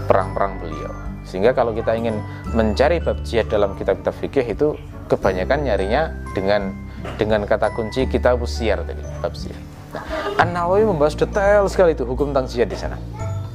perang-perang 0.07 0.59
beliau. 0.59 0.91
Sehingga 1.27 1.51
kalau 1.51 1.75
kita 1.75 1.95
ingin 1.95 2.19
mencari 2.55 3.03
bab 3.03 3.19
jihad 3.23 3.51
dalam 3.51 3.75
kitab-kitab 3.75 4.15
fikih 4.19 4.47
itu 4.47 4.75
kebanyakan 5.11 5.63
nyarinya 5.63 6.11
dengan 6.31 6.71
dengan 7.19 7.43
kata 7.43 7.71
kunci 7.75 8.07
kita 8.07 8.35
siar 8.47 8.83
tadi, 8.83 9.03
bab 9.23 9.35
siar. 9.35 9.59
Nah, 9.95 10.03
An-Nawawi 10.43 10.83
membahas 10.87 11.15
detail 11.15 11.67
sekali 11.71 11.95
itu 11.95 12.03
hukum 12.03 12.31
tentang 12.31 12.47
jihad 12.51 12.67
di 12.71 12.79
sana. 12.79 12.99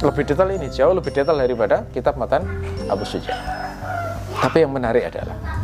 Lebih 0.00 0.24
detail 0.24 0.50
ini 0.52 0.68
jauh 0.72 0.92
lebih 0.96 1.12
detail 1.12 1.36
daripada 1.36 1.84
kitab 1.92 2.16
matan 2.16 2.44
Abu 2.88 3.04
Suja. 3.04 3.36
Tapi 4.40 4.64
yang 4.64 4.72
menarik 4.74 5.06
adalah 5.06 5.61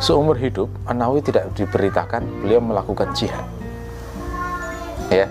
seumur 0.00 0.34
hidup 0.40 0.72
An-Nawawi 0.88 1.20
tidak 1.20 1.52
diberitakan 1.54 2.24
beliau 2.40 2.58
melakukan 2.64 3.12
jihad. 3.12 3.44
Ya. 5.12 5.28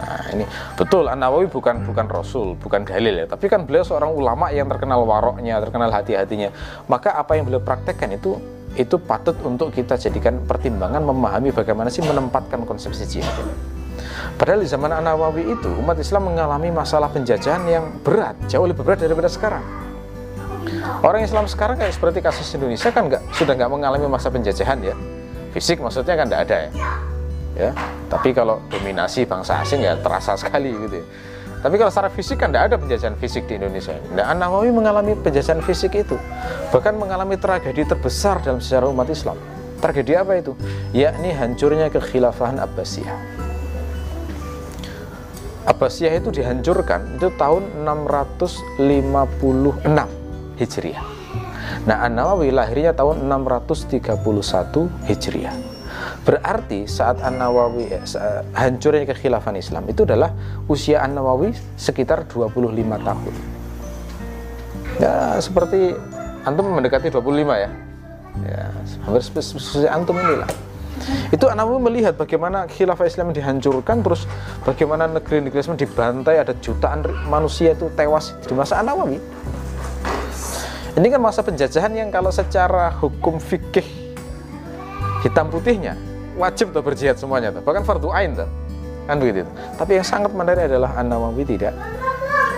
Nah, 0.00 0.24
ini 0.32 0.44
betul 0.80 1.04
An-Nawawi 1.12 1.52
bukan 1.52 1.84
bukan 1.84 2.08
rasul, 2.08 2.56
bukan 2.56 2.88
dalil 2.88 3.20
ya, 3.20 3.26
tapi 3.28 3.52
kan 3.52 3.68
beliau 3.68 3.84
seorang 3.84 4.16
ulama 4.16 4.48
yang 4.48 4.64
terkenal 4.72 5.04
waroknya, 5.04 5.60
terkenal 5.60 5.92
hati-hatinya. 5.92 6.48
Maka 6.88 7.12
apa 7.12 7.36
yang 7.36 7.44
beliau 7.44 7.60
praktekkan 7.60 8.16
itu 8.16 8.40
itu 8.80 8.96
patut 8.96 9.36
untuk 9.44 9.74
kita 9.74 10.00
jadikan 10.00 10.40
pertimbangan 10.48 11.04
memahami 11.04 11.52
bagaimana 11.52 11.92
sih 11.92 12.00
menempatkan 12.06 12.62
konsepsi 12.64 13.02
jihad 13.18 13.34
Padahal 14.38 14.62
di 14.64 14.68
zaman 14.70 14.94
An-Nawawi 14.94 15.52
itu 15.52 15.68
umat 15.84 16.00
Islam 16.00 16.32
mengalami 16.32 16.72
masalah 16.72 17.12
penjajahan 17.12 17.60
yang 17.68 17.84
berat, 18.00 18.38
jauh 18.48 18.64
lebih 18.64 18.86
berat 18.86 19.04
daripada 19.04 19.28
sekarang. 19.28 19.60
Orang 21.00 21.22
Islam 21.22 21.46
sekarang 21.46 21.78
kayak 21.78 21.94
seperti 21.94 22.18
kasus 22.18 22.50
Indonesia 22.52 22.90
kan 22.90 23.06
nggak 23.06 23.22
sudah 23.32 23.54
nggak 23.54 23.70
mengalami 23.70 24.06
masa 24.10 24.28
penjajahan 24.28 24.82
ya. 24.82 24.94
Fisik 25.54 25.78
maksudnya 25.78 26.18
kan 26.18 26.26
nggak 26.26 26.42
ada 26.50 26.56
ya. 26.66 26.70
ya. 27.54 27.70
Tapi 28.10 28.34
kalau 28.34 28.58
dominasi 28.66 29.24
bangsa 29.24 29.62
asing 29.62 29.86
ya 29.86 29.94
terasa 29.98 30.34
sekali 30.42 30.74
gitu 30.74 31.00
ya. 31.00 31.06
Tapi 31.60 31.76
kalau 31.76 31.92
secara 31.92 32.08
fisik 32.08 32.40
kan 32.40 32.48
tidak 32.48 32.72
ada 32.72 32.76
penjajahan 32.80 33.16
fisik 33.20 33.44
di 33.44 33.60
Indonesia. 33.60 33.92
Nah, 34.16 34.32
An-Nawawi 34.32 34.72
mengalami 34.72 35.12
penjajahan 35.12 35.60
fisik 35.60 35.92
itu. 35.92 36.16
Bahkan 36.72 36.96
mengalami 36.96 37.36
tragedi 37.36 37.84
terbesar 37.84 38.40
dalam 38.40 38.64
sejarah 38.64 38.88
umat 38.88 39.12
Islam. 39.12 39.36
Tragedi 39.76 40.16
apa 40.16 40.40
itu? 40.40 40.56
Yakni 40.96 41.36
hancurnya 41.36 41.92
kekhilafahan 41.92 42.64
Abbasiyah. 42.64 43.12
Abbasiyah 45.68 46.16
itu 46.16 46.32
dihancurkan 46.32 47.20
itu 47.20 47.28
tahun 47.36 47.84
656 47.84 48.80
Hijriah. 50.60 51.00
Nah, 51.88 52.04
An-Nawawi 52.04 52.52
lahirnya 52.52 52.92
tahun 52.92 53.24
631 53.24 54.12
Hijriah. 55.08 55.56
Berarti 56.20 56.84
saat 56.84 57.16
An-Nawawi 57.24 57.88
eh, 57.96 58.04
hancurnya 58.52 59.08
kekhilafan 59.08 59.56
Islam 59.56 59.88
itu 59.88 60.04
adalah 60.04 60.36
usia 60.68 61.00
An-Nawawi 61.00 61.56
sekitar 61.80 62.28
25 62.28 62.76
tahun. 63.00 63.34
Ya, 65.00 65.40
seperti 65.40 65.96
antum 66.44 66.76
mendekati 66.76 67.08
25 67.08 67.24
ya. 67.56 67.70
Ya, 68.46 68.64
hampir 69.08 69.22
seperti 69.24 69.88
antum 69.88 70.20
inilah. 70.20 70.48
Itu 71.32 71.48
An-Nawawi 71.48 71.80
melihat 71.88 72.20
bagaimana 72.20 72.68
khilafah 72.68 73.08
Islam 73.08 73.32
dihancurkan 73.32 74.04
terus 74.04 74.28
bagaimana 74.68 75.08
negeri-negeri 75.08 75.64
Islam 75.64 75.80
dibantai 75.80 76.36
ada 76.36 76.52
jutaan 76.60 77.00
manusia 77.32 77.72
itu 77.72 77.88
tewas 77.96 78.36
di 78.44 78.52
masa 78.52 78.84
An-Nawawi. 78.84 79.16
Ini 80.98 81.06
kan 81.06 81.20
masa 81.22 81.46
penjajahan 81.46 81.92
yang 81.94 82.10
kalau 82.10 82.34
secara 82.34 82.90
hukum 82.98 83.38
fikih 83.38 83.86
hitam 85.22 85.46
putihnya 85.46 85.94
wajib 86.40 86.72
tuh 86.72 86.82
berjihad 86.82 87.20
semuanya 87.20 87.52
tuh. 87.54 87.62
Bahkan 87.62 87.84
fardu 87.84 88.08
ain 88.10 88.32
tuh. 88.34 88.48
Kan 89.04 89.20
begitu. 89.20 89.46
Tapi 89.76 90.00
yang 90.00 90.06
sangat 90.06 90.32
menarik 90.32 90.66
adalah 90.70 90.96
An-Nawawi 90.96 91.44
tidak 91.44 91.76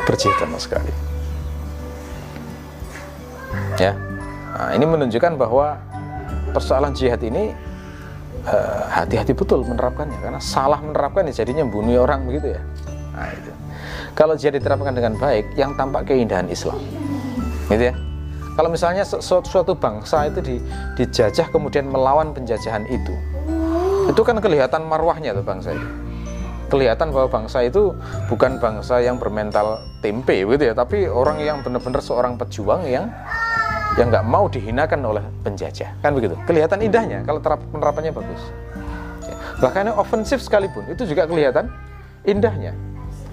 berjihad 0.07 0.37
sama 0.39 0.59
sekali. 0.63 0.93
Ya. 3.81 3.99
Nah, 4.53 4.71
ini 4.77 4.85
menunjukkan 4.85 5.41
bahwa 5.41 5.81
persoalan 6.53 6.93
jihad 6.93 7.19
ini 7.25 7.57
eh, 8.47 8.83
hati-hati 8.93 9.33
uh, 9.33 9.39
betul 9.39 9.65
menerapkannya 9.65 10.21
karena 10.21 10.41
salah 10.45 10.79
menerapkan 10.79 11.25
ya 11.33 11.43
jadinya 11.43 11.65
bunuh 11.65 12.05
orang 12.05 12.29
begitu 12.29 12.55
ya. 12.55 12.63
Nah, 13.17 13.29
itu. 13.33 13.53
Kalau 14.13 14.37
jihad 14.37 14.61
diterapkan 14.61 14.93
dengan 14.93 15.17
baik, 15.17 15.57
yang 15.57 15.73
tampak 15.73 16.05
keindahan 16.05 16.47
Islam. 16.53 16.77
Gitu 17.73 17.91
ya. 17.91 17.95
Kalau 18.53 18.69
misalnya 18.69 19.01
suatu 19.05 19.73
bangsa 19.73 20.29
itu 20.29 20.61
dijajah 21.01 21.49
kemudian 21.49 21.89
melawan 21.89 22.37
penjajahan 22.37 22.85
itu, 22.85 23.15
itu 24.13 24.21
kan 24.21 24.37
kelihatan 24.45 24.85
marwahnya 24.85 25.33
tuh 25.33 25.45
bangsa 25.45 25.73
itu. 25.73 25.89
Kelihatan 26.69 27.13
bahwa 27.13 27.29
bangsa 27.29 27.65
itu 27.65 27.93
bukan 28.29 28.57
bangsa 28.57 29.01
yang 29.05 29.21
bermental 29.21 29.81
tempe 30.01 30.41
gitu 30.41 30.73
ya 30.73 30.73
tapi 30.73 31.05
orang 31.05 31.37
yang 31.37 31.61
benar-benar 31.61 32.01
seorang 32.01 32.41
pejuang 32.41 32.89
yang 32.89 33.13
yang 34.01 34.09
nggak 34.09 34.25
mau 34.25 34.49
dihinakan 34.49 35.05
oleh 35.05 35.25
penjajah. 35.45 35.93
Kan 36.01 36.17
begitu? 36.17 36.33
Kelihatan 36.49 36.81
indahnya 36.81 37.25
kalau 37.29 37.45
penerapannya 37.45 38.13
bagus. 38.13 38.41
Bahkan 39.61 39.93
yang 39.93 39.97
ofensif 40.01 40.41
sekalipun 40.41 40.89
itu 40.89 41.05
juga 41.05 41.29
kelihatan 41.29 41.69
indahnya 42.25 42.73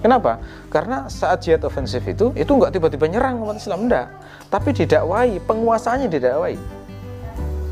kenapa? 0.00 0.40
Karena 0.72 1.06
saat 1.06 1.44
jihad 1.44 1.62
ofensif 1.64 2.02
itu 2.04 2.32
itu 2.36 2.50
nggak 2.50 2.74
tiba-tiba 2.74 3.06
nyerang 3.08 3.40
umat 3.40 3.60
Islam 3.60 3.88
enggak 3.88 4.08
tapi 4.50 4.74
didakwai 4.74 5.38
penguasanya 5.46 6.10
didakwai. 6.10 6.58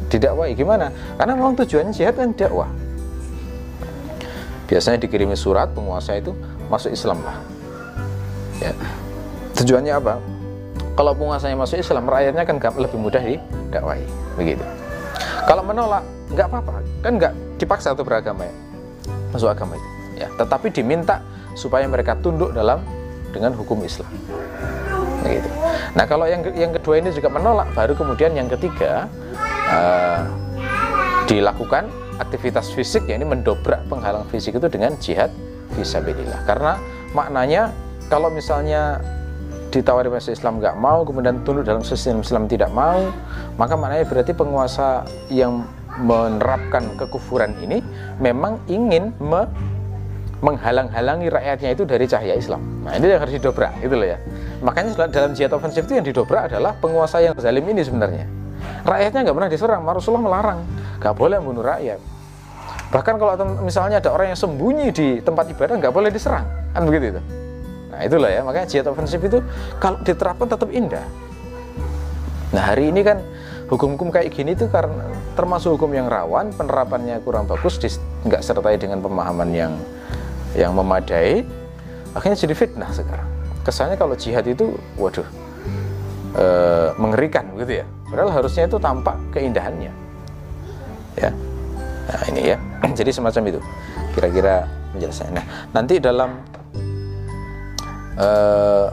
Didakwai 0.08 0.54
gimana? 0.54 0.88
Karena 1.18 1.32
memang 1.34 1.58
tujuannya 1.58 1.92
jihad 1.92 2.14
kan 2.16 2.30
dakwah. 2.32 2.70
Biasanya 4.70 5.02
dikirimi 5.02 5.34
surat 5.34 5.74
penguasa 5.74 6.16
itu 6.16 6.32
masuk 6.70 6.94
Islam 6.94 7.18
lah. 7.26 7.36
Ya. 8.62 8.72
tujuannya 9.58 9.90
apa? 9.90 10.22
Kalau 10.94 11.12
penguasanya 11.18 11.58
masuk 11.58 11.82
Islam 11.82 12.06
rakyatnya 12.06 12.46
kan 12.46 12.56
lebih 12.78 12.98
mudah 12.98 13.20
didakwai. 13.20 14.06
Begitu. 14.38 14.62
Kalau 15.50 15.66
menolak 15.66 16.06
nggak 16.30 16.46
apa-apa. 16.46 16.78
Kan 17.02 17.18
nggak 17.18 17.32
dipaksa 17.58 17.90
untuk 17.92 18.06
beragama 18.06 18.46
ya. 18.46 18.54
Masuk 19.34 19.50
agama 19.50 19.74
itu. 19.74 19.88
Ya 20.18 20.28
tetapi 20.38 20.70
diminta 20.70 21.22
supaya 21.58 21.82
mereka 21.90 22.14
tunduk 22.22 22.54
dalam 22.54 22.78
dengan 23.34 23.50
hukum 23.58 23.82
Islam. 23.82 24.08
Begitu. 25.26 25.50
Nah 25.98 26.04
kalau 26.06 26.30
yang 26.30 26.46
yang 26.54 26.70
kedua 26.70 27.02
ini 27.02 27.10
juga 27.10 27.26
menolak 27.26 27.74
baru 27.74 27.98
kemudian 27.98 28.38
yang 28.38 28.46
ketiga 28.46 29.10
uh, 29.66 30.22
dilakukan 31.26 31.90
aktivitas 32.22 32.70
fisik 32.72 33.10
ya 33.10 33.18
ini 33.18 33.26
mendobrak 33.26 33.82
penghalang 33.90 34.26
fisik 34.30 34.56
itu 34.56 34.66
dengan 34.70 34.94
jihad 34.98 35.30
visabilillah 35.76 36.42
karena 36.48 36.80
maknanya 37.12 37.70
kalau 38.08 38.32
misalnya 38.32 38.98
ditawari 39.68 40.08
masuk 40.08 40.32
Islam 40.32 40.58
nggak 40.58 40.76
mau 40.80 41.04
kemudian 41.04 41.44
tunduk 41.44 41.68
dalam 41.68 41.84
sistem 41.84 42.24
Islam 42.24 42.48
tidak 42.48 42.72
mau 42.72 43.12
maka 43.60 43.76
maknanya 43.76 44.08
berarti 44.08 44.32
penguasa 44.32 45.04
yang 45.28 45.62
menerapkan 46.00 46.96
kekufuran 46.96 47.52
ini 47.60 47.84
memang 48.16 48.58
ingin 48.66 49.12
me 49.20 49.44
menghalang-halangi 50.38 51.26
rakyatnya 51.28 51.70
itu 51.74 51.82
dari 51.82 52.06
cahaya 52.06 52.34
Islam. 52.38 52.62
Nah 52.86 52.94
ini 52.94 53.10
yang 53.10 53.22
harus 53.22 53.34
didobrak, 53.34 53.74
gitu 53.82 53.94
loh 53.98 54.06
ya. 54.06 54.18
Makanya 54.62 55.10
dalam 55.10 55.34
jihad 55.34 55.50
ofensif 55.54 55.86
itu 55.86 55.98
yang 55.98 56.06
didobrak 56.06 56.50
adalah 56.50 56.74
penguasa 56.78 57.18
yang 57.18 57.34
zalim 57.38 57.66
ini 57.66 57.82
sebenarnya. 57.82 58.26
Rakyatnya 58.86 59.20
nggak 59.26 59.36
pernah 59.36 59.50
diserang, 59.50 59.82
Rasulullah 59.82 60.24
melarang, 60.24 60.60
nggak 61.02 61.14
boleh 61.14 61.36
membunuh 61.42 61.66
rakyat. 61.66 61.98
Bahkan 62.88 63.14
kalau 63.20 63.32
misalnya 63.66 64.00
ada 64.00 64.10
orang 64.14 64.32
yang 64.32 64.38
sembunyi 64.38 64.88
di 64.94 65.08
tempat 65.20 65.50
ibadah 65.52 65.74
nggak 65.76 65.92
boleh 65.92 66.08
diserang, 66.08 66.46
kan 66.72 66.82
begitu 66.86 67.18
itu. 67.18 67.22
Nah 67.92 68.00
itulah 68.06 68.30
ya, 68.30 68.40
makanya 68.46 68.66
jihad 68.70 68.86
ofensif 68.86 69.18
itu 69.18 69.42
kalau 69.82 69.98
diterapkan 70.06 70.46
tetap 70.46 70.70
indah. 70.70 71.04
Nah 72.54 72.62
hari 72.64 72.88
ini 72.88 73.04
kan 73.04 73.20
hukum-hukum 73.68 74.08
kayak 74.08 74.32
gini 74.32 74.56
itu 74.56 74.70
karena 74.72 75.04
termasuk 75.36 75.76
hukum 75.76 75.92
yang 75.92 76.08
rawan, 76.08 76.54
penerapannya 76.56 77.20
kurang 77.26 77.44
bagus, 77.44 77.76
nggak 78.24 78.40
sertai 78.40 78.80
dengan 78.80 79.04
pemahaman 79.04 79.50
yang 79.52 79.72
yang 80.56 80.72
memadai, 80.72 81.44
akhirnya 82.16 82.38
jadi 82.38 82.54
fitnah 82.56 82.90
sekarang. 82.94 83.28
Kesannya 83.66 83.96
kalau 84.00 84.16
jihad 84.16 84.48
itu, 84.48 84.72
waduh, 84.96 85.26
e, 86.32 86.46
mengerikan 86.96 87.44
gitu 87.60 87.84
ya. 87.84 87.86
Padahal 88.08 88.30
harusnya 88.32 88.64
itu 88.64 88.80
tampak 88.80 89.16
keindahannya. 89.36 89.92
Ya. 91.20 91.30
Nah, 92.08 92.22
ini 92.32 92.40
ya. 92.54 92.58
Jadi 92.98 93.10
semacam 93.12 93.42
itu. 93.52 93.60
Kira-kira 94.16 94.64
menjelaskan. 94.96 95.36
Nah, 95.36 95.44
nanti 95.76 96.00
dalam 96.00 96.40
uh, 98.16 98.88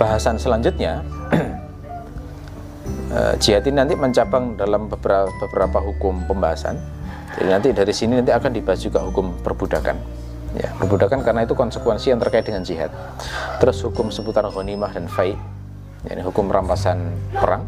bahasan 0.00 0.40
selanjutnya 0.40 1.04
uh, 3.12 3.34
jihad 3.42 3.68
ini 3.68 3.76
nanti 3.78 3.94
mencabang 3.94 4.56
dalam 4.56 4.88
beberapa, 4.88 5.28
beberapa 5.44 5.78
hukum 5.84 6.24
pembahasan. 6.24 6.80
Jadi 7.36 7.48
nanti 7.50 7.68
dari 7.74 7.92
sini 7.92 8.22
nanti 8.22 8.32
akan 8.32 8.50
dibahas 8.54 8.80
juga 8.80 9.04
hukum 9.04 9.34
perbudakan. 9.44 10.23
Ya, 10.54 10.70
perbudakan 10.78 11.26
karena 11.26 11.42
itu 11.42 11.58
konsekuensi 11.58 12.14
yang 12.14 12.22
terkait 12.22 12.46
dengan 12.46 12.62
jihad. 12.62 12.94
Terus 13.58 13.82
hukum 13.82 14.14
seputar 14.14 14.46
ghanimah 14.46 14.94
dan 14.94 15.10
fai, 15.10 15.34
yakni 16.06 16.22
hukum 16.22 16.46
rampasan 16.46 17.10
perang. 17.34 17.66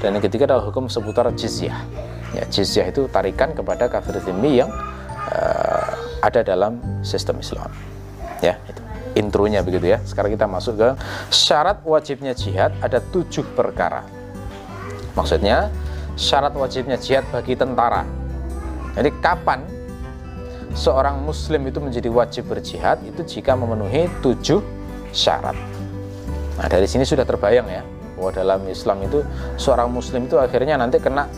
Dan 0.00 0.16
yang 0.16 0.24
ketiga 0.24 0.48
adalah 0.48 0.64
hukum 0.64 0.88
seputar 0.88 1.28
jizyah. 1.36 1.76
Ya, 2.32 2.48
jizyah 2.48 2.88
itu 2.88 3.04
tarikan 3.12 3.52
kepada 3.52 3.92
kafir 3.92 4.16
zimmi 4.24 4.64
yang 4.64 4.72
uh, 5.28 5.92
ada 6.24 6.40
dalam 6.40 6.80
sistem 7.04 7.36
Islam. 7.44 7.68
Ya, 8.40 8.56
itu 8.64 8.80
intronya 9.12 9.60
begitu 9.60 9.92
ya. 9.92 10.00
Sekarang 10.00 10.32
kita 10.32 10.48
masuk 10.48 10.80
ke 10.80 10.88
syarat 11.28 11.84
wajibnya 11.84 12.32
jihad 12.32 12.72
ada 12.80 13.04
tujuh 13.12 13.44
perkara. 13.52 14.08
Maksudnya 15.12 15.68
syarat 16.16 16.56
wajibnya 16.56 16.96
jihad 16.96 17.28
bagi 17.28 17.52
tentara. 17.52 18.08
Jadi 18.96 19.12
kapan 19.20 19.64
seorang 20.72 21.20
muslim 21.20 21.68
itu 21.68 21.78
menjadi 21.78 22.08
wajib 22.08 22.48
berjihad 22.48 23.00
itu 23.04 23.20
jika 23.24 23.52
memenuhi 23.56 24.08
tujuh 24.24 24.60
syarat. 25.12 25.56
Nah 26.56 26.66
dari 26.68 26.88
sini 26.88 27.04
sudah 27.04 27.24
terbayang 27.24 27.68
ya 27.68 27.82
bahwa 28.16 28.30
dalam 28.32 28.60
Islam 28.68 29.02
itu 29.04 29.24
seorang 29.58 29.88
muslim 29.90 30.28
itu 30.28 30.38
akhirnya 30.38 30.78
nanti 30.78 31.00
kena 31.02 31.28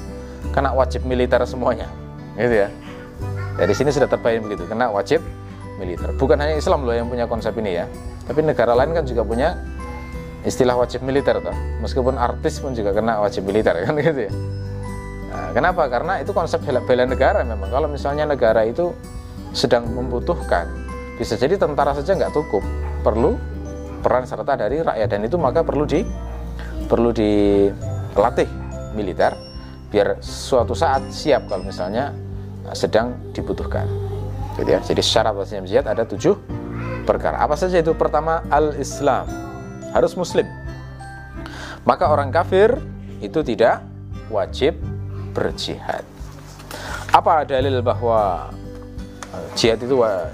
kena 0.54 0.70
wajib 0.76 1.02
militer 1.08 1.40
semuanya, 1.48 1.90
gitu 2.38 2.66
ya. 2.66 2.68
Dari 3.54 3.74
sini 3.74 3.90
sudah 3.94 4.10
terbayang 4.10 4.46
begitu, 4.46 4.66
kena 4.66 4.90
wajib 4.90 5.22
militer. 5.78 6.10
Bukan 6.14 6.38
hanya 6.38 6.58
Islam 6.58 6.86
loh 6.86 6.94
yang 6.94 7.10
punya 7.10 7.26
konsep 7.26 7.54
ini 7.58 7.82
ya, 7.82 7.86
tapi 8.26 8.42
negara 8.42 8.74
lain 8.74 8.94
kan 8.94 9.02
juga 9.06 9.26
punya 9.26 9.58
istilah 10.44 10.76
wajib 10.76 11.02
militer 11.02 11.40
toh. 11.40 11.56
Meskipun 11.80 12.20
artis 12.20 12.60
pun 12.60 12.76
juga 12.76 12.92
kena 12.92 13.18
wajib 13.18 13.48
militer 13.48 13.74
kan 13.88 13.96
gitu 13.98 14.28
ya. 14.28 14.32
Nah, 15.34 15.50
kenapa? 15.50 15.90
Karena 15.90 16.22
itu 16.22 16.30
konsep 16.30 16.62
bela, 16.62 16.78
bela 16.84 17.08
negara 17.08 17.42
memang. 17.42 17.72
Kalau 17.72 17.88
misalnya 17.90 18.28
negara 18.28 18.62
itu 18.62 18.94
sedang 19.54 19.86
membutuhkan, 19.86 20.66
bisa 21.16 21.38
jadi 21.38 21.54
tentara 21.54 21.94
saja 21.94 22.18
nggak 22.18 22.34
cukup, 22.34 22.60
perlu 23.06 23.38
peran 24.04 24.26
serta 24.28 24.58
dari 24.58 24.84
rakyat 24.84 25.08
dan 25.08 25.24
itu 25.24 25.40
maka 25.40 25.64
perlu 25.64 25.88
di 25.88 26.04
perlu 26.84 27.14
dilatih 27.14 28.50
militer 28.92 29.32
biar 29.88 30.20
suatu 30.20 30.76
saat 30.76 31.08
siap 31.08 31.48
kalau 31.48 31.64
misalnya 31.64 32.12
sedang 32.74 33.14
dibutuhkan. 33.30 33.86
Gitu 34.58 34.70
ya. 34.70 34.80
Jadi 34.82 35.02
syarat 35.02 35.34
jihad 35.66 35.86
ada 35.86 36.02
tujuh 36.02 36.34
perkara. 37.04 37.42
Apa 37.42 37.54
saja 37.58 37.78
itu? 37.78 37.92
Pertama, 37.94 38.42
al-Islam. 38.48 39.26
Harus 39.94 40.18
muslim. 40.18 40.46
Maka 41.84 42.08
orang 42.08 42.32
kafir 42.32 42.74
itu 43.20 43.44
tidak 43.44 43.84
wajib 44.32 44.74
berjihad. 45.36 46.02
Apa 47.12 47.46
dalil 47.46 47.78
bahwa 47.84 48.50
jihad 49.54 49.80
itu 49.82 50.00
eh, 50.04 50.26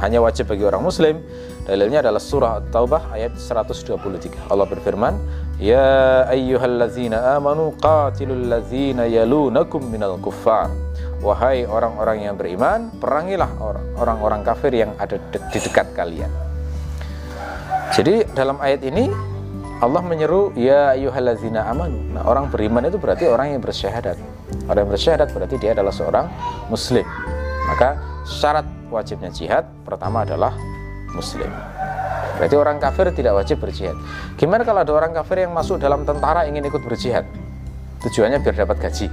hanya 0.00 0.18
wajib 0.20 0.50
bagi 0.50 0.64
orang 0.64 0.82
muslim? 0.84 1.20
Dalilnya 1.64 2.02
adalah 2.02 2.18
surah 2.18 2.52
At-Taubah 2.64 3.14
ayat 3.14 3.36
123. 3.38 4.50
Allah 4.50 4.66
berfirman, 4.66 5.14
"Ya 5.60 6.26
ayyuhallazina 6.26 7.36
amanu 7.38 7.76
qatilul 7.78 8.50
ladzina 8.50 9.06
yalunakum 9.06 9.84
minal 9.86 10.18
kuffar." 10.18 10.72
Wahai 11.20 11.68
orang-orang 11.68 12.24
yang 12.24 12.34
beriman, 12.40 12.88
perangilah 12.96 13.52
orang-orang 14.00 14.40
kafir 14.40 14.72
yang 14.72 14.96
ada 14.96 15.20
di 15.30 15.58
dekat 15.60 15.92
kalian. 15.92 16.32
Jadi 17.92 18.24
dalam 18.32 18.56
ayat 18.56 18.80
ini 18.86 19.12
Allah 19.80 20.04
menyeru 20.04 20.52
ya 20.56 20.92
ayyuhallazina 20.92 21.64
amanu. 21.68 21.96
Nah, 22.12 22.24
orang 22.28 22.52
beriman 22.52 22.84
itu 22.88 23.00
berarti 23.00 23.24
orang 23.28 23.56
yang 23.56 23.62
bersyahadat. 23.64 24.16
Orang 24.68 24.88
yang 24.88 24.92
bersyahadat 24.92 25.28
berarti 25.32 25.56
dia 25.56 25.72
adalah 25.72 25.92
seorang 25.92 26.26
muslim. 26.68 27.04
Maka 27.70 27.94
syarat 28.26 28.66
wajibnya 28.90 29.30
jihad 29.30 29.70
pertama 29.86 30.26
adalah 30.26 30.52
muslim. 31.14 31.48
Berarti 32.36 32.56
orang 32.58 32.82
kafir 32.82 33.06
tidak 33.14 33.38
wajib 33.38 33.62
berjihad. 33.62 33.94
Gimana 34.34 34.66
kalau 34.66 34.82
ada 34.82 34.92
orang 34.96 35.12
kafir 35.14 35.46
yang 35.46 35.52
masuk 35.54 35.78
dalam 35.78 36.02
tentara 36.02 36.48
ingin 36.50 36.66
ikut 36.66 36.82
berjihad? 36.82 37.22
Tujuannya 38.00 38.40
biar 38.40 38.64
dapat 38.64 38.76
gaji 38.80 39.06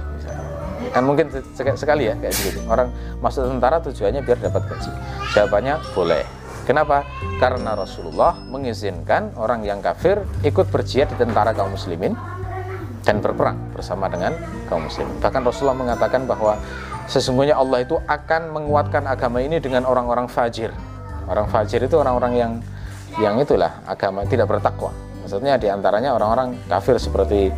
kan 0.90 1.02
mungkin 1.04 1.28
sekali 1.76 2.08
ya 2.08 2.14
kayak 2.16 2.34
gitu 2.34 2.60
orang 2.66 2.88
masuk 3.20 3.44
tentara 3.46 3.78
tujuannya 3.84 4.22
biar 4.24 4.38
dapat 4.40 4.62
gaji 4.66 4.90
jawabannya 5.36 5.74
boleh 5.92 6.24
kenapa 6.64 7.04
karena 7.38 7.76
Rasulullah 7.76 8.36
mengizinkan 8.48 9.36
orang 9.36 9.64
yang 9.64 9.84
kafir 9.84 10.24
ikut 10.44 10.68
berjihad 10.72 11.12
di 11.12 11.16
tentara 11.20 11.52
kaum 11.52 11.72
muslimin 11.72 12.16
dan 13.04 13.24
berperang 13.24 13.56
bersama 13.72 14.08
dengan 14.10 14.36
kaum 14.68 14.84
muslimin 14.88 15.16
bahkan 15.20 15.44
Rasulullah 15.44 15.78
mengatakan 15.78 16.24
bahwa 16.24 16.56
sesungguhnya 17.08 17.56
Allah 17.56 17.82
itu 17.82 17.96
akan 18.04 18.52
menguatkan 18.52 19.08
agama 19.08 19.40
ini 19.40 19.58
dengan 19.58 19.88
orang-orang 19.88 20.28
fajir 20.28 20.70
orang 21.26 21.48
fajir 21.48 21.82
itu 21.82 21.96
orang-orang 21.96 22.32
yang 22.36 22.52
yang 23.18 23.34
itulah 23.40 23.82
agama 23.88 24.22
tidak 24.28 24.46
bertakwa 24.46 24.92
maksudnya 25.24 25.56
di 25.56 25.66
antaranya 25.72 26.14
orang-orang 26.14 26.54
kafir 26.68 27.00
seperti 27.00 27.50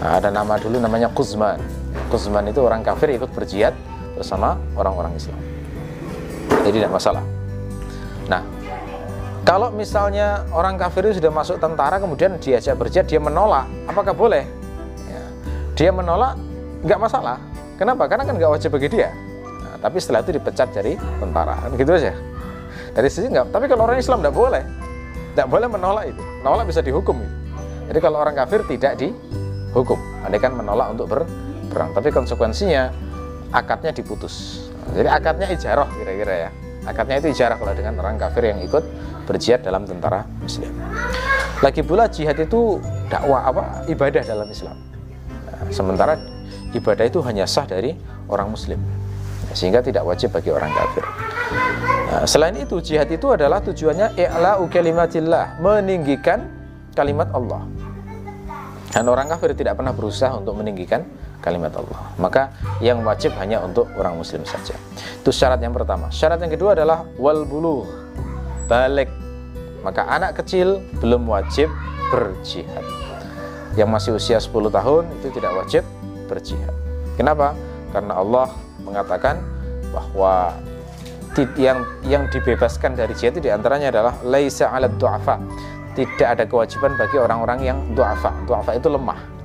ada 0.00 0.32
nama 0.32 0.56
dulu 0.56 0.80
namanya 0.80 1.12
Kuzman 1.12 1.60
Kuzman 2.08 2.48
itu 2.48 2.64
orang 2.64 2.80
kafir 2.80 3.12
ikut 3.12 3.28
berjihad 3.36 3.76
bersama 4.16 4.56
orang-orang 4.74 5.14
Islam. 5.14 5.38
Jadi 6.64 6.82
tidak 6.82 6.92
masalah. 6.96 7.22
Nah, 8.26 8.42
kalau 9.44 9.70
misalnya 9.70 10.42
orang 10.50 10.80
kafir 10.80 11.06
itu 11.08 11.20
sudah 11.22 11.32
masuk 11.32 11.56
tentara 11.60 12.00
kemudian 12.00 12.36
diajak 12.40 12.74
berjihad 12.80 13.06
dia 13.06 13.20
menolak, 13.20 13.68
apakah 13.86 14.16
boleh? 14.16 14.44
Ya, 15.06 15.22
dia 15.76 15.90
menolak 15.92 16.34
nggak 16.82 17.00
masalah. 17.00 17.38
Kenapa? 17.78 18.10
Karena 18.10 18.26
kan 18.26 18.34
nggak 18.34 18.50
wajib 18.50 18.74
bagi 18.74 18.90
dia. 18.90 19.14
Nah, 19.62 19.78
tapi 19.78 20.02
setelah 20.02 20.26
itu 20.26 20.34
dipecat 20.34 20.68
dari 20.74 20.98
tentara, 20.98 21.54
kan 21.62 21.70
gitu 21.78 21.94
aja. 21.94 22.12
Dari 22.92 23.08
sisi 23.08 23.30
nggak. 23.30 23.54
Tapi 23.54 23.70
kalau 23.70 23.86
orang 23.86 24.02
Islam 24.02 24.18
nggak 24.18 24.34
boleh, 24.34 24.62
nggak 25.38 25.46
boleh 25.46 25.68
menolak 25.70 26.04
itu. 26.10 26.22
Menolak 26.42 26.66
bisa 26.66 26.82
dihukum. 26.82 27.22
Itu. 27.22 27.30
Jadi 27.94 27.98
kalau 28.02 28.18
orang 28.18 28.34
kafir 28.34 28.66
tidak 28.66 28.98
dihukum, 28.98 29.96
andai 30.26 30.42
kan 30.42 30.52
menolak 30.58 30.90
untuk 30.90 31.06
ber 31.06 31.22
perang 31.68 31.92
tapi 31.92 32.08
konsekuensinya 32.08 32.90
akadnya 33.52 33.92
diputus 33.92 34.66
jadi 34.96 35.12
akadnya 35.12 35.52
ijarah 35.52 35.88
kira-kira 35.92 36.48
ya 36.48 36.50
akadnya 36.88 37.20
itu 37.20 37.28
ijarah 37.36 37.60
kalau 37.60 37.72
dengan 37.76 38.00
orang 38.00 38.16
kafir 38.16 38.48
yang 38.48 38.58
ikut 38.64 38.82
berjihad 39.28 39.60
dalam 39.60 39.84
tentara 39.84 40.24
muslim 40.40 40.72
lagi 41.60 41.84
pula 41.84 42.08
jihad 42.08 42.40
itu 42.40 42.80
dakwah 43.12 43.52
apa 43.52 43.62
ibadah 43.92 44.24
dalam 44.24 44.48
Islam 44.48 44.76
nah, 45.44 45.68
sementara 45.68 46.16
ibadah 46.74 47.04
itu 47.06 47.20
hanya 47.24 47.48
sah 47.48 47.64
dari 47.64 47.94
orang 48.28 48.52
muslim 48.52 48.80
sehingga 49.56 49.80
tidak 49.80 50.04
wajib 50.04 50.32
bagi 50.32 50.52
orang 50.52 50.72
kafir 50.72 51.04
nah, 52.12 52.24
selain 52.28 52.56
itu 52.60 52.80
jihad 52.84 53.08
itu 53.08 53.26
adalah 53.32 53.64
tujuannya 53.64 54.16
i'la'u 54.16 54.68
kalimatillah 54.68 55.60
meninggikan 55.60 56.48
kalimat 56.92 57.32
Allah 57.32 57.64
dan 58.92 59.04
orang 59.08 59.28
kafir 59.28 59.52
tidak 59.52 59.76
pernah 59.76 59.92
berusaha 59.92 60.32
untuk 60.32 60.56
meninggikan 60.56 61.04
kalimat 61.44 61.72
Allah. 61.76 62.12
Maka 62.18 62.50
yang 62.80 63.04
wajib 63.04 63.36
hanya 63.36 63.62
untuk 63.62 63.86
orang 63.94 64.16
muslim 64.18 64.42
saja. 64.48 64.74
Itu 65.20 65.30
syarat 65.30 65.60
yang 65.60 65.76
pertama. 65.76 66.10
Syarat 66.10 66.40
yang 66.40 66.52
kedua 66.52 66.74
adalah 66.74 67.04
wal 67.20 67.44
buluh. 67.44 67.84
Balik. 68.66 69.12
Maka 69.84 70.08
anak 70.10 70.42
kecil 70.42 70.82
belum 70.98 71.30
wajib 71.30 71.70
berjihad. 72.10 72.82
Yang 73.78 73.88
masih 73.94 74.10
usia 74.18 74.38
10 74.42 74.74
tahun 74.74 75.06
itu 75.22 75.30
tidak 75.38 75.52
wajib 75.54 75.82
berjihad. 76.28 76.70
Kenapa? 77.16 77.56
Karena 77.90 78.20
Allah 78.20 78.52
mengatakan 78.84 79.40
bahwa 79.90 80.52
yang 81.56 81.86
yang 82.04 82.26
dibebaskan 82.28 82.98
dari 82.98 83.14
jihad 83.14 83.38
itu 83.38 83.46
di 83.46 83.52
antaranya 83.54 83.94
adalah 83.94 84.14
laisa 84.26 84.74
ala 84.74 84.90
du'afa 84.90 85.38
tidak 85.94 86.28
ada 86.34 86.44
kewajiban 86.50 86.98
bagi 86.98 87.14
orang-orang 87.14 87.58
yang 87.62 87.78
du'afa 87.94 88.42
du'afa 88.42 88.74
itu 88.74 88.90
lemah 88.90 89.38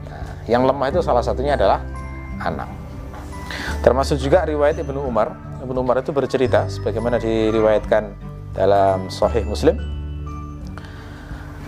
yang 0.50 0.68
lemah 0.68 0.92
itu 0.92 1.00
salah 1.00 1.24
satunya 1.24 1.56
adalah 1.56 1.80
anak. 2.44 2.68
Termasuk 3.80 4.20
juga 4.20 4.44
riwayat 4.44 4.80
Ibnu 4.80 5.00
Umar. 5.00 5.32
Ibnu 5.64 5.80
Umar 5.80 6.04
itu 6.04 6.12
bercerita 6.12 6.68
sebagaimana 6.68 7.16
diriwayatkan 7.20 8.04
dalam 8.52 9.08
Sahih 9.08 9.48
Muslim. 9.48 9.80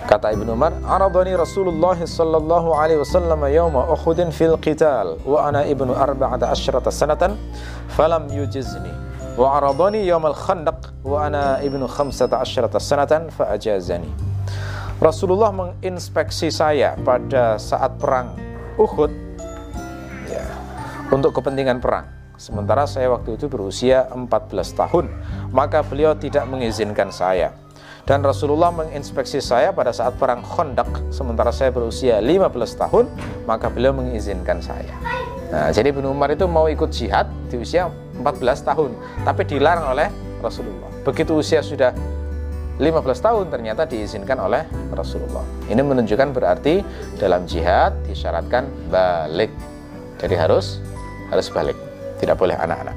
Kata 0.05 0.29
Ibnu 0.29 0.53
Umar, 0.53 0.69
"Aradani 0.85 1.33
Rasulullah 1.33 1.97
sallallahu 1.97 2.77
alaihi 2.77 3.01
wasallam 3.01 3.41
yawma 3.49 3.89
Uhud 3.89 4.21
fil 4.29 4.53
qital 4.61 5.17
wa 5.25 5.49
ana 5.49 5.65
ibnu 5.65 5.97
arba'ata 5.97 6.53
asyrata 6.53 6.93
sanatan 6.93 7.33
falam 7.89 8.29
yujizni 8.29 8.93
wa 9.33 9.57
aradani 9.57 10.05
yawmal 10.05 10.37
khandaq 10.37 10.93
wa 11.01 11.25
ana 11.25 11.57
ibnu 11.65 11.89
khamsata 11.89 12.37
asyrata 12.37 12.77
sanatan 12.77 13.33
fa 13.33 13.49
ajazani." 13.57 14.05
Rasulullah 15.01 15.49
menginspeksi 15.49 16.53
saya 16.53 16.93
pada 17.01 17.57
saat 17.57 17.97
perang 17.97 18.37
Uhud 18.77 19.09
ya, 20.29 20.45
untuk 21.09 21.33
kepentingan 21.33 21.81
perang. 21.81 22.05
Sementara 22.37 22.85
saya 22.85 23.09
waktu 23.09 23.41
itu 23.41 23.49
berusia 23.49 24.05
14 24.13 24.69
tahun, 24.77 25.09
maka 25.49 25.81
beliau 25.81 26.13
tidak 26.13 26.45
mengizinkan 26.45 27.09
saya. 27.09 27.64
Dan 28.05 28.21
Rasulullah 28.21 28.69
menginspeksi 28.69 29.41
saya 29.41 29.73
pada 29.73 29.89
saat 29.89 30.13
perang 30.21 30.45
Khandaq 30.45 31.09
sementara 31.09 31.49
saya 31.49 31.73
berusia 31.73 32.21
15 32.21 32.53
tahun 32.77 33.05
maka 33.49 33.65
beliau 33.73 33.97
mengizinkan 33.97 34.61
saya. 34.61 34.93
Nah, 35.49 35.73
jadi 35.73 35.89
Ibnu 35.89 36.13
Umar 36.13 36.29
itu 36.29 36.45
mau 36.45 36.69
ikut 36.69 36.93
jihad 36.93 37.25
di 37.49 37.57
usia 37.57 37.89
14 38.21 38.21
tahun 38.61 38.93
tapi 39.25 39.41
dilarang 39.49 39.97
oleh 39.97 40.07
Rasulullah. 40.37 40.89
Begitu 41.01 41.33
usia 41.33 41.65
sudah 41.65 41.97
15 42.77 43.25
tahun 43.25 43.45
ternyata 43.49 43.89
diizinkan 43.89 44.37
oleh 44.37 44.69
Rasulullah. 44.93 45.41
Ini 45.65 45.81
menunjukkan 45.81 46.29
berarti 46.29 46.85
dalam 47.17 47.49
jihad 47.49 47.97
disyaratkan 48.05 48.69
balik. 48.93 49.49
Jadi 50.21 50.35
harus 50.37 50.77
harus 51.33 51.49
balik. 51.49 51.77
Tidak 52.21 52.37
boleh 52.37 52.53
anak-anak. 52.53 52.95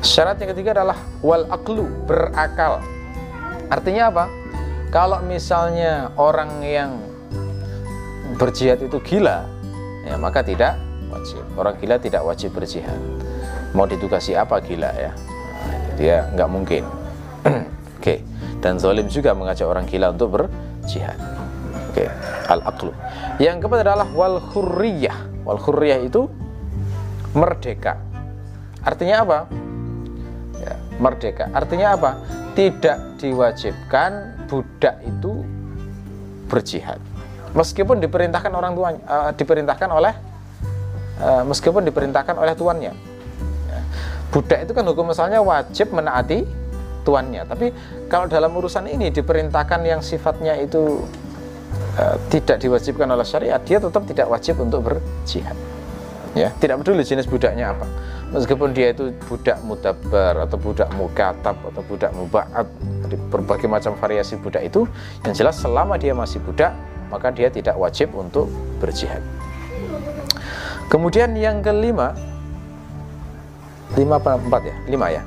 Syarat 0.00 0.40
yang 0.40 0.56
ketiga 0.56 0.72
adalah 0.72 0.96
wal 1.20 1.44
aklu 1.52 1.84
berakal 2.08 2.80
Artinya 3.70 4.10
apa? 4.10 4.24
Kalau 4.90 5.22
misalnya 5.22 6.10
orang 6.18 6.58
yang 6.66 6.98
berjihad 8.34 8.82
itu 8.82 8.98
gila, 8.98 9.46
ya 10.02 10.18
maka 10.18 10.42
tidak 10.42 10.74
wajib. 11.06 11.46
Orang 11.54 11.78
gila 11.78 11.96
tidak 12.02 12.26
wajib 12.26 12.50
berjihad. 12.50 12.98
Mau 13.70 13.86
ditugasi 13.86 14.34
apa 14.34 14.58
gila 14.58 14.90
ya? 14.98 15.14
Nah, 15.14 15.78
dia 15.94 16.16
nggak 16.34 16.50
mungkin. 16.50 16.82
Oke. 17.46 17.62
Okay. 18.02 18.18
Dan 18.58 18.82
zalim 18.82 19.06
juga 19.06 19.32
mengajak 19.32 19.70
orang 19.70 19.86
gila 19.86 20.10
untuk 20.10 20.34
berjihad. 20.34 21.16
Oke. 21.94 22.04
Okay. 22.04 22.08
Al-aqlu. 22.50 22.90
Yang 23.38 23.62
keempat 23.62 23.86
adalah 23.86 24.08
wal 24.10 24.42
hurriyah. 24.42 25.46
Wal 25.46 25.62
hurriyah 25.62 26.02
itu 26.02 26.26
merdeka. 27.30 27.94
Artinya 28.82 29.22
apa? 29.22 29.38
Ya, 30.58 30.74
merdeka. 30.98 31.46
Artinya 31.54 31.94
apa? 31.94 32.10
Tidak 32.60 33.16
diwajibkan 33.16 34.36
budak 34.44 35.00
itu 35.00 35.40
berjihad. 36.44 37.00
Meskipun 37.56 38.04
diperintahkan 38.04 38.52
orang 38.52 38.76
tuanya 38.76 39.00
uh, 39.08 39.32
diperintahkan 39.32 39.88
oleh 39.88 40.12
uh, 41.24 41.42
meskipun 41.48 41.88
diperintahkan 41.88 42.36
oleh 42.36 42.52
tuannya. 42.52 42.92
Ya. 43.70 43.80
budak 44.28 44.68
itu 44.68 44.72
kan 44.76 44.84
hukum 44.84 45.08
misalnya 45.08 45.40
wajib 45.40 45.88
menaati 45.96 46.44
tuannya. 47.00 47.48
Tapi 47.48 47.72
kalau 48.12 48.28
dalam 48.28 48.52
urusan 48.52 48.92
ini 48.92 49.08
diperintahkan 49.08 49.80
yang 49.80 50.04
sifatnya 50.04 50.60
itu 50.60 51.00
uh, 51.96 52.16
tidak 52.28 52.60
diwajibkan 52.60 53.08
oleh 53.08 53.24
syariat 53.24 53.64
dia 53.64 53.80
tetap 53.80 54.04
tidak 54.04 54.28
wajib 54.28 54.60
untuk 54.60 54.84
berjihad. 54.84 55.56
Ya 56.36 56.52
tidak 56.60 56.84
peduli 56.84 57.08
jenis 57.08 57.24
budaknya 57.24 57.72
apa 57.72 57.88
meskipun 58.30 58.70
dia 58.70 58.94
itu 58.94 59.10
budak 59.26 59.58
mudabar 59.66 60.46
atau 60.46 60.56
budak 60.58 60.88
mukatab 60.94 61.56
atau 61.58 61.82
budak 61.86 62.10
mubaat 62.14 62.66
berbagai 63.30 63.66
macam 63.66 63.98
variasi 63.98 64.38
budak 64.38 64.62
itu 64.66 64.86
yang 65.26 65.34
jelas 65.34 65.58
selama 65.58 65.98
dia 65.98 66.14
masih 66.14 66.38
budak 66.42 66.70
maka 67.10 67.34
dia 67.34 67.50
tidak 67.50 67.74
wajib 67.74 68.14
untuk 68.14 68.46
berjihad. 68.78 69.20
Kemudian 70.86 71.34
yang 71.34 71.62
kelima 71.62 72.14
lima 73.98 74.16
empat 74.22 74.62
ya? 74.62 74.74
Lima 74.86 75.06
ya. 75.10 75.22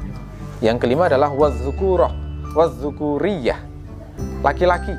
Yang 0.64 0.88
kelima 0.88 1.12
adalah 1.12 1.28
wazukuroh 1.36 2.12
wazukuriyah 2.56 3.60
laki-laki. 4.40 4.96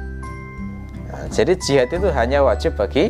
Nah, 1.09 1.25
jadi 1.33 1.53
jihad 1.57 1.88
itu 1.88 2.09
hanya 2.12 2.45
wajib 2.45 2.77
bagi 2.77 3.09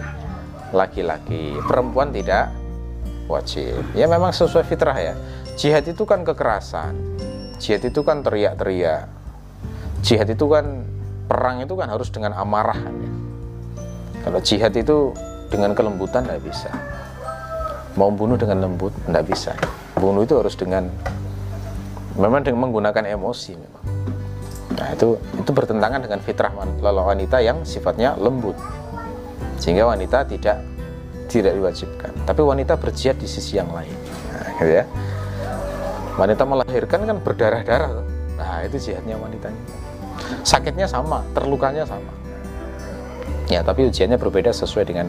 laki-laki. 0.70 1.58
Perempuan 1.66 2.14
tidak 2.14 2.54
wajib. 3.30 3.80
Ya 3.96 4.06
memang 4.06 4.30
sesuai 4.32 4.64
fitrah 4.66 4.96
ya. 4.96 5.14
Jihad 5.54 5.86
itu 5.86 6.02
kan 6.04 6.26
kekerasan. 6.26 6.94
Jihad 7.62 7.82
itu 7.86 8.00
kan 8.02 8.20
teriak-teriak. 8.26 9.06
Jihad 10.04 10.28
itu 10.28 10.46
kan 10.50 10.84
perang 11.24 11.64
itu 11.64 11.72
kan 11.78 11.88
harus 11.88 12.12
dengan 12.12 12.36
amarah. 12.36 12.76
Ya 12.76 13.14
kalau 14.24 14.40
jihad 14.40 14.72
itu 14.72 15.12
dengan 15.52 15.76
kelembutan 15.76 16.24
tidak 16.24 16.40
bisa. 16.48 16.72
Mau 17.94 18.08
bunuh 18.08 18.40
dengan 18.40 18.64
lembut 18.64 18.90
tidak 19.04 19.24
bisa. 19.28 19.52
Bunuh 20.00 20.24
itu 20.24 20.34
harus 20.40 20.56
dengan 20.56 20.88
memang 22.16 22.40
dengan 22.40 22.64
menggunakan 22.64 23.04
emosi 23.04 23.52
memang. 23.52 23.84
Nah 24.74 24.88
itu 24.96 25.20
itu 25.36 25.50
bertentangan 25.52 26.00
dengan 26.08 26.24
fitrah 26.24 26.56
wanita 26.56 27.44
yang 27.44 27.62
sifatnya 27.68 28.16
lembut. 28.16 28.56
Sehingga 29.60 29.92
wanita 29.92 30.24
tidak 30.24 30.73
tidak 31.28 31.56
diwajibkan. 31.56 32.12
Tapi 32.24 32.40
wanita 32.40 32.76
berjihad 32.76 33.16
di 33.18 33.28
sisi 33.28 33.56
yang 33.56 33.70
lain. 33.72 33.94
Nah, 34.30 34.48
gitu 34.60 34.72
ya. 34.82 34.84
Wanita 36.14 36.42
melahirkan 36.46 37.00
kan 37.10 37.18
berdarah-darah 37.18 38.14
nah 38.34 38.66
itu 38.66 38.90
jihadnya 38.90 39.14
wanitanya. 39.14 39.62
Sakitnya 40.42 40.90
sama 40.90 41.22
terlukanya 41.34 41.86
sama. 41.86 42.10
Ya 43.46 43.62
tapi 43.62 43.86
ujiannya 43.86 44.18
berbeda 44.18 44.50
sesuai 44.50 44.90
dengan 44.90 45.06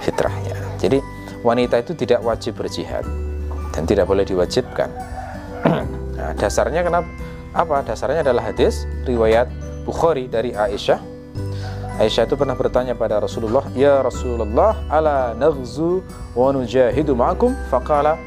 fitrahnya. 0.00 0.56
Jadi 0.80 1.00
wanita 1.44 1.84
itu 1.84 1.92
tidak 1.92 2.24
wajib 2.24 2.56
berjihad 2.56 3.04
dan 3.76 3.84
tidak 3.84 4.08
boleh 4.08 4.24
diwajibkan. 4.24 4.90
Nah, 6.16 6.32
dasarnya 6.32 6.80
kenapa? 6.80 7.04
Apa? 7.52 7.84
Dasarnya 7.84 8.24
adalah 8.24 8.48
hadis 8.48 8.88
riwayat 9.04 9.52
Bukhari 9.84 10.32
dari 10.32 10.56
Aisyah 10.56 11.15
Aisyah 11.96 12.28
itu 12.28 12.36
pernah 12.36 12.52
bertanya 12.52 12.92
pada 12.92 13.16
Rasulullah, 13.16 13.64
"Ya 13.72 14.04
Rasulullah, 14.04 14.76
ala 14.92 15.32
naghzu 15.32 16.04
wa 16.36 16.52
nujahidu 16.52 17.16
ma'akum?" 17.16 17.56
Faqala, 17.72 18.20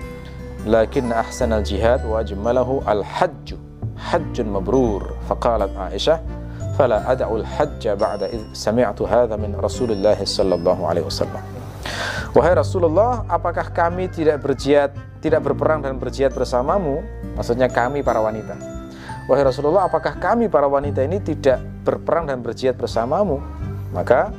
"Lakin 0.65 1.13
ahsanal 1.13 1.61
jihad 1.61 2.01
wa 2.01 2.17
ajmalahu 2.17 2.81
al-hajj, 2.89 3.53
hajjun 3.93 4.49
mabrur." 4.49 5.13
Faqalat 5.29 5.69
Aisyah, 5.77 6.17
"Fala 6.81 7.05
ad'u 7.05 7.45
al-hajj 7.45 7.93
ba'da 7.93 8.25
id 8.33 8.41
sami'tu 8.57 9.05
hadha 9.05 9.37
min 9.37 9.53
Rasulillah 9.53 10.17
sallallahu 10.17 10.89
alaihi 10.89 11.05
wasallam." 11.05 11.45
Wahai 12.33 12.57
Rasulullah, 12.57 13.21
apakah 13.29 13.69
kami 13.69 14.09
tidak 14.09 14.41
berjihad, 14.41 14.97
tidak 15.21 15.45
berperang 15.45 15.85
dan 15.85 16.01
berjihad 16.01 16.33
bersamamu? 16.33 17.05
Maksudnya 17.37 17.69
kami 17.69 18.01
para 18.01 18.17
wanita. 18.17 18.57
Wahai 19.29 19.45
Rasulullah, 19.45 19.85
apakah 19.85 20.17
kami 20.17 20.49
para 20.49 20.65
wanita 20.65 21.05
ini 21.05 21.21
tidak 21.21 21.61
berperang 21.85 22.25
dan 22.25 22.41
berjihad 22.41 22.73
bersamamu? 22.81 23.58
Maka 23.89 24.29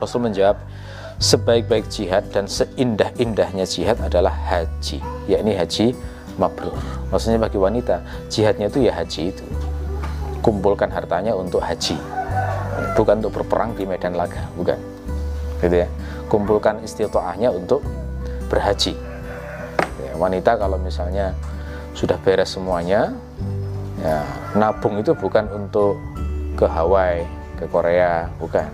Rasul 0.00 0.24
menjawab, 0.24 0.56
sebaik-baik 1.20 1.92
jihad 1.92 2.24
dan 2.32 2.48
seindah-indahnya 2.48 3.68
jihad 3.68 4.00
adalah 4.00 4.32
haji, 4.32 5.04
yakni 5.28 5.52
haji 5.52 5.92
mabrur. 6.40 6.72
Maksudnya 7.12 7.36
bagi 7.36 7.60
wanita, 7.60 8.00
jihadnya 8.32 8.72
itu 8.72 8.88
ya 8.88 8.96
haji 8.96 9.28
itu. 9.28 9.44
Kumpulkan 10.40 10.88
hartanya 10.88 11.36
untuk 11.36 11.60
haji. 11.60 12.00
Bukan 12.96 13.20
untuk 13.20 13.44
berperang 13.44 13.76
di 13.76 13.84
medan 13.84 14.16
laga, 14.16 14.48
bukan. 14.56 14.80
Gitu 15.60 15.84
ya. 15.84 15.88
Kumpulkan 16.32 16.80
istitoahnya 16.80 17.52
untuk 17.52 17.84
berhaji. 18.48 18.96
Ya, 20.00 20.12
wanita 20.16 20.56
kalau 20.56 20.80
misalnya 20.80 21.36
sudah 21.92 22.16
beres 22.24 22.56
semuanya, 22.56 23.12
ya, 24.00 24.24
nabung 24.56 24.96
itu 24.96 25.12
bukan 25.12 25.44
untuk 25.52 26.00
ke 26.56 26.64
Hawaii 26.64 27.39
ke 27.60 27.66
Korea 27.68 28.26
bukan. 28.40 28.66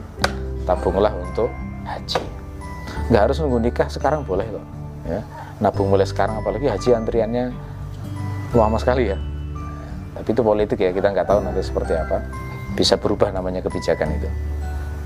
Tabunglah 0.63 1.11
untuk 1.19 1.51
haji. 1.83 2.23
Nggak 3.11 3.23
harus 3.31 3.37
nunggu 3.43 3.59
nikah 3.59 3.89
sekarang 3.91 4.23
boleh 4.23 4.47
kok 4.47 4.67
ya. 5.07 5.21
Nabung 5.63 5.91
mulai 5.91 6.07
sekarang 6.07 6.43
apalagi 6.43 6.71
haji 6.71 6.95
antriannya 6.95 7.51
lama 8.55 8.79
sekali 8.79 9.11
ya. 9.11 9.19
Tapi 10.17 10.29
itu 10.31 10.43
politik 10.43 10.79
ya. 10.79 10.91
Kita 10.95 11.11
nggak 11.11 11.27
tahu 11.27 11.39
nanti 11.43 11.63
seperti 11.63 11.99
apa. 11.99 12.23
Bisa 12.79 12.99
berubah 12.99 13.35
namanya 13.35 13.63
kebijakan 13.67 14.09
itu 14.15 14.29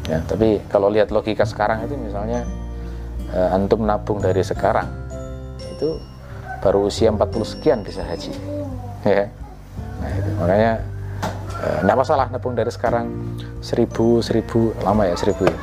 ya. 0.09 0.19
Tapi 0.25 0.65
kalau 0.69 0.89
lihat 0.93 1.13
logika 1.13 1.45
sekarang 1.45 1.85
itu 1.85 1.97
misalnya 1.97 2.45
eh, 3.33 3.55
antum 3.57 3.85
nabung 3.85 4.21
dari 4.21 4.41
sekarang 4.41 4.89
itu 5.61 5.97
baru 6.61 6.89
usia 6.89 7.09
40 7.09 7.53
sekian 7.57 7.79
bisa 7.81 8.05
haji 8.05 8.33
ya. 9.05 9.29
Nah, 10.01 10.11
itu. 10.13 10.31
Makanya 10.41 10.73
eh, 11.61 11.97
masalah 11.97 12.33
nabung 12.33 12.57
dari 12.57 12.73
sekarang 12.73 13.37
seribu 13.61 14.25
seribu 14.25 14.73
lama 14.83 15.05
ya 15.07 15.15
seribu 15.17 15.47
ya. 15.47 15.57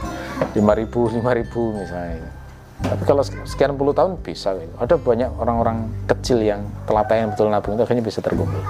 Lima 0.54 0.74
ribu 0.78 1.10
lima 1.16 1.34
ribu 1.34 1.74
misalnya. 1.74 2.34
Tapi 2.78 3.04
kalau 3.10 3.26
sekian 3.26 3.74
puluh 3.74 3.90
tahun 3.90 4.22
bisa 4.22 4.54
gitu. 4.54 4.70
ada 4.78 5.02
banyak 5.02 5.34
orang-orang 5.42 5.90
kecil 6.06 6.46
yang 6.46 6.62
telaten 6.86 7.34
betul 7.34 7.50
nabung 7.50 7.74
itu 7.74 7.84
akhirnya 7.84 8.06
bisa 8.06 8.22
terkumpul. 8.22 8.62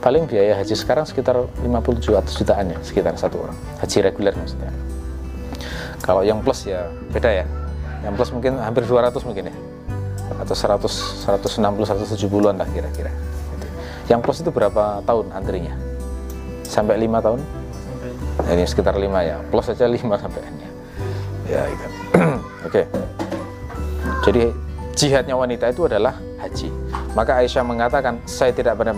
Paling 0.00 0.24
biaya 0.24 0.56
haji 0.56 0.72
sekarang 0.72 1.04
sekitar 1.04 1.36
50 1.36 2.00
juta 2.00 2.24
jutaan 2.24 2.72
ya 2.72 2.78
sekitar 2.80 3.12
satu 3.20 3.44
orang. 3.44 3.56
Haji 3.84 3.96
reguler 4.00 4.32
maksudnya. 4.32 4.72
Kalau 6.00 6.24
yang 6.24 6.40
plus 6.40 6.64
ya 6.64 6.88
beda 7.12 7.28
ya. 7.28 7.46
Yang 8.00 8.12
plus 8.16 8.30
mungkin 8.32 8.56
hampir 8.56 8.88
200 8.88 9.12
mungkin 9.28 9.52
ya. 9.52 9.56
Atau 10.40 10.56
100 10.56 10.88
160 11.28 12.16
170-an 12.16 12.56
lah 12.56 12.68
kira-kira. 12.72 13.12
Yang 14.08 14.20
plus 14.24 14.38
itu 14.40 14.48
berapa 14.48 15.04
tahun 15.04 15.36
antrinya? 15.36 15.89
Sampai 16.70 16.94
lima 17.02 17.18
tahun? 17.18 17.42
Sampai. 17.74 18.54
Ini 18.54 18.62
sekitar 18.62 18.94
lima 18.94 19.26
ya. 19.26 19.42
Plus 19.50 19.66
saja 19.66 19.90
lima 19.90 20.14
sampai 20.14 20.38
ya. 20.46 20.70
Ya 21.50 21.62
itu. 21.66 21.86
Oke. 22.14 22.30
Okay. 22.70 22.84
Jadi 24.22 24.42
jihadnya 24.94 25.34
wanita 25.34 25.66
itu 25.74 25.90
adalah 25.90 26.14
haji. 26.38 26.70
Maka 27.10 27.42
Aisyah 27.42 27.66
mengatakan, 27.66 28.22
saya 28.22 28.54
tidak 28.54 28.78
pernah 28.78 28.94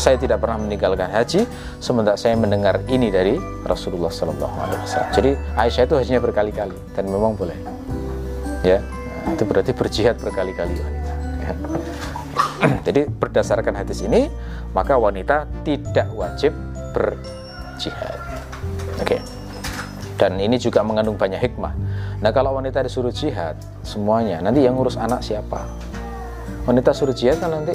saya 0.00 0.16
tidak 0.16 0.40
pernah 0.40 0.56
meninggalkan 0.56 1.12
haji 1.12 1.44
semenjak 1.84 2.16
saya 2.16 2.32
mendengar 2.32 2.80
ini 2.88 3.12
dari 3.12 3.36
Rasulullah 3.68 4.08
Sallallahu 4.08 4.56
Alaihi 4.56 4.80
Wasallam. 4.80 5.12
Jadi 5.12 5.30
Aisyah 5.52 5.84
itu 5.84 5.94
hajinya 6.00 6.20
berkali-kali 6.24 6.76
dan 6.96 7.04
memang 7.12 7.36
boleh. 7.36 7.58
Ya, 8.64 8.80
itu 9.28 9.44
berarti 9.44 9.76
berjihad 9.76 10.16
berkali-kali 10.16 10.74
wanita. 10.80 11.12
Ya. 11.44 11.52
Jadi 12.88 13.00
berdasarkan 13.04 13.76
hadis 13.76 14.00
ini, 14.00 14.32
maka 14.72 14.96
wanita 14.96 15.44
tidak 15.60 16.08
wajib 16.16 16.56
berjihad. 16.96 18.16
Oke. 18.96 19.20
Okay. 19.20 19.20
Dan 20.16 20.40
ini 20.40 20.56
juga 20.56 20.80
mengandung 20.80 21.20
banyak 21.20 21.36
hikmah. 21.44 21.76
Nah 22.24 22.32
kalau 22.32 22.56
wanita 22.56 22.80
disuruh 22.80 23.12
jihad 23.12 23.60
semuanya, 23.84 24.40
nanti 24.40 24.64
yang 24.64 24.72
ngurus 24.72 24.96
anak 24.96 25.20
siapa? 25.20 25.60
wanita 26.66 26.90
suruh 26.90 27.14
jihad 27.14 27.38
kan 27.38 27.54
nanti 27.54 27.72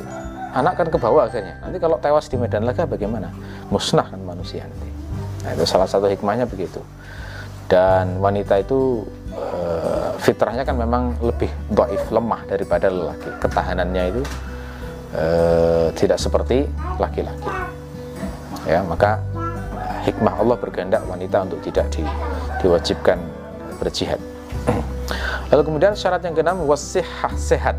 anak 0.52 0.76
kan 0.76 0.88
ke 0.92 0.98
bawah 1.00 1.32
akhirnya 1.32 1.56
nanti 1.64 1.80
kalau 1.80 1.96
tewas 1.98 2.28
di 2.28 2.36
medan 2.36 2.68
laga 2.68 2.84
bagaimana 2.84 3.32
musnah 3.72 4.04
kan 4.04 4.20
manusia 4.20 4.68
nanti 4.68 4.90
nah, 5.48 5.52
itu 5.56 5.64
salah 5.64 5.88
satu 5.88 6.12
hikmahnya 6.12 6.44
begitu 6.44 6.84
dan 7.72 8.20
wanita 8.20 8.60
itu 8.60 9.08
e, 9.32 9.48
fitrahnya 10.20 10.68
kan 10.68 10.76
memang 10.76 11.16
lebih 11.24 11.48
doif 11.72 12.04
lemah 12.12 12.44
daripada 12.52 12.92
lelaki 12.92 13.32
ketahanannya 13.40 14.04
itu 14.12 14.22
e, 15.16 15.26
tidak 15.96 16.20
seperti 16.20 16.68
laki-laki 17.00 17.48
ya 18.66 18.86
maka 18.86 19.22
hikmah 20.06 20.38
Allah 20.42 20.58
berkehendak 20.58 21.02
wanita 21.06 21.46
untuk 21.46 21.62
tidak 21.62 21.90
di, 21.94 22.06
diwajibkan 22.62 23.18
berjihad 23.78 24.22
lalu 25.54 25.62
kemudian 25.66 25.94
syarat 25.94 26.22
yang 26.26 26.34
keenam 26.34 26.62
wasihah 26.66 27.34
sehat 27.38 27.78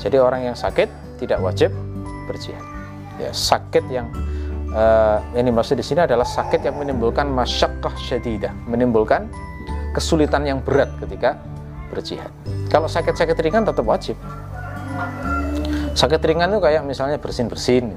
jadi 0.00 0.16
orang 0.16 0.48
yang 0.48 0.56
sakit 0.56 0.88
tidak 1.20 1.38
wajib 1.44 1.68
berjihad. 2.24 2.64
Ya, 3.20 3.28
sakit 3.36 3.84
yang 3.92 4.08
uh, 4.72 5.20
ini 5.36 5.52
maksud 5.52 5.76
di 5.76 5.84
sini 5.84 6.08
adalah 6.08 6.24
sakit 6.24 6.64
yang 6.64 6.80
menimbulkan 6.80 7.28
masyakkah 7.28 7.92
syadidah, 8.00 8.54
menimbulkan 8.64 9.28
kesulitan 9.92 10.48
yang 10.48 10.64
berat 10.64 10.88
ketika 11.04 11.36
berjihad. 11.92 12.32
Kalau 12.72 12.88
sakit-sakit 12.88 13.36
ringan 13.44 13.68
tetap 13.68 13.84
wajib. 13.84 14.16
Sakit 15.92 16.22
ringan 16.24 16.54
itu 16.56 16.64
kayak 16.64 16.86
misalnya 16.86 17.20
bersin-bersin, 17.20 17.92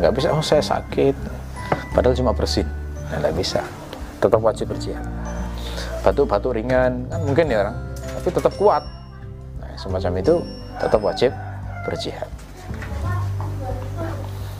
nggak 0.00 0.12
bisa. 0.14 0.32
Oh 0.32 0.44
saya 0.44 0.62
sakit, 0.64 1.16
padahal 1.92 2.16
cuma 2.16 2.32
bersin, 2.36 2.66
nah, 3.10 3.32
bisa. 3.34 3.64
Tetap 4.18 4.40
wajib 4.40 4.72
berjihad. 4.72 5.04
Batuk-batuk 6.00 6.56
ringan. 6.56 7.08
Kan 7.08 7.20
mungkin 7.24 7.48
ya 7.52 7.64
orang, 7.64 7.76
tapi 8.20 8.28
tetap 8.32 8.52
kuat. 8.56 8.84
Nah, 9.60 9.72
semacam 9.76 10.12
itu 10.20 10.34
tetap 10.80 11.00
wajib 11.00 11.30
berjihad. 11.84 12.28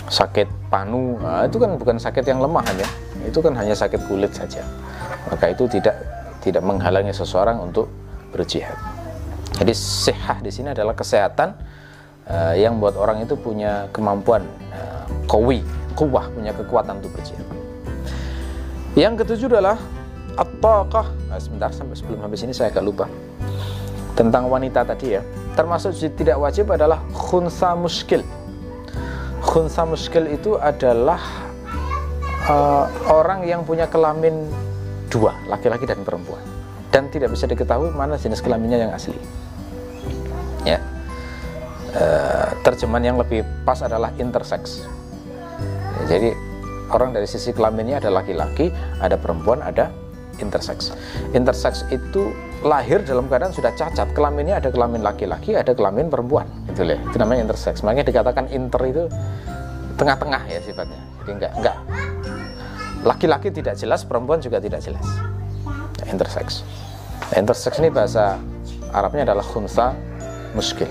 Sakit 0.08 0.46
panu. 0.68 1.16
Nah, 1.20 1.48
itu 1.48 1.56
kan 1.56 1.80
bukan 1.80 1.96
sakit 1.96 2.24
yang 2.28 2.44
lemah 2.44 2.64
hanya 2.68 2.88
itu 3.24 3.38
kan 3.40 3.56
hanya 3.56 3.72
sakit 3.72 4.04
kulit 4.06 4.30
saja. 4.36 4.60
Maka 5.32 5.50
itu 5.50 5.64
tidak 5.66 5.96
tidak 6.44 6.60
menghalangi 6.60 7.10
seseorang 7.10 7.56
untuk 7.56 7.88
berjihad. 8.30 8.76
Jadi 9.56 9.72
sehat 9.72 10.44
di 10.44 10.52
sini 10.52 10.76
adalah 10.76 10.92
kesehatan 10.92 11.56
uh, 12.28 12.54
yang 12.56 12.80
buat 12.80 12.94
orang 12.96 13.24
itu 13.24 13.34
punya 13.36 13.88
kemampuan 13.90 14.44
uh, 14.72 15.04
kawi 15.28 15.64
kuwah 15.94 16.26
punya 16.34 16.50
kekuatan 16.50 16.98
untuk 16.98 17.14
berjihad. 17.14 17.46
Yang 18.94 19.26
ketujuh 19.26 19.58
adalah 19.58 19.78
at-taqah. 20.38 21.06
Nah, 21.30 21.38
sebentar 21.38 21.70
sampai 21.70 21.98
sebelum 21.98 22.22
habis 22.22 22.42
ini 22.46 22.54
saya 22.54 22.70
agak 22.70 22.82
lupa. 22.86 23.06
Tentang 24.14 24.46
wanita 24.46 24.86
tadi 24.86 25.18
ya. 25.18 25.22
Termasuk 25.58 25.94
tidak 26.14 26.38
wajib 26.38 26.70
adalah 26.70 27.02
khunsa 27.14 27.74
muskil 27.74 28.22
khunsa 29.44 29.84
muskil 29.86 30.26
itu 30.26 30.56
adalah 30.58 31.20
uh, 32.48 32.90
orang 33.06 33.44
yang 33.46 33.62
punya 33.62 33.86
kelamin 33.86 34.48
dua 35.12 35.36
laki-laki 35.46 35.86
dan 35.86 36.02
perempuan. 36.02 36.42
Dan 36.88 37.06
tidak 37.12 37.34
bisa 37.34 37.44
diketahui 37.46 37.94
mana 37.94 38.18
jenis 38.18 38.42
kelaminnya 38.42 38.88
yang 38.88 38.92
asli. 38.94 39.18
Ya 40.64 40.80
uh, 41.96 42.50
terjemahan 42.66 43.14
yang 43.14 43.18
lebih 43.18 43.42
pas 43.62 43.80
adalah 43.80 44.10
intersex 44.20 44.84
ya, 46.02 46.18
jadi 46.18 46.30
orang 46.92 47.16
dari 47.16 47.26
sisi 47.26 47.50
kelaminnya 47.54 48.02
ada 48.02 48.10
laki-laki 48.12 48.68
ada 49.00 49.16
perempuan 49.16 49.64
ada 49.64 49.90
intersex. 50.42 50.90
Intersex 51.30 51.86
itu 51.94 52.34
lahir 52.66 53.06
dalam 53.06 53.30
keadaan 53.30 53.54
sudah 53.54 53.70
cacat. 53.78 54.10
Kelaminnya 54.18 54.58
ada 54.58 54.74
kelamin 54.74 54.98
laki-laki, 55.06 55.54
ada 55.54 55.70
kelamin 55.70 56.10
perempuan. 56.10 56.42
Gitu 56.70 56.82
ya. 56.82 56.98
Itu 56.98 57.22
namanya 57.22 57.46
intersex. 57.46 57.86
Makanya 57.86 58.10
dikatakan 58.10 58.50
inter 58.50 58.82
itu 58.82 59.04
tengah-tengah 59.94 60.42
ya 60.50 60.58
sifatnya. 60.58 60.98
Jadi 61.22 61.30
enggak 61.38 61.52
enggak 61.54 61.76
laki-laki 63.04 63.52
tidak 63.52 63.76
jelas, 63.76 64.02
perempuan 64.02 64.40
juga 64.40 64.58
tidak 64.58 64.80
jelas. 64.80 65.04
Intersex. 66.08 66.64
Nah, 67.30 67.36
intersex 67.40 67.78
ini 67.78 67.92
bahasa 67.92 68.40
Arabnya 68.94 69.26
adalah 69.26 69.44
khunsa 69.44 69.92
muskil. 70.54 70.88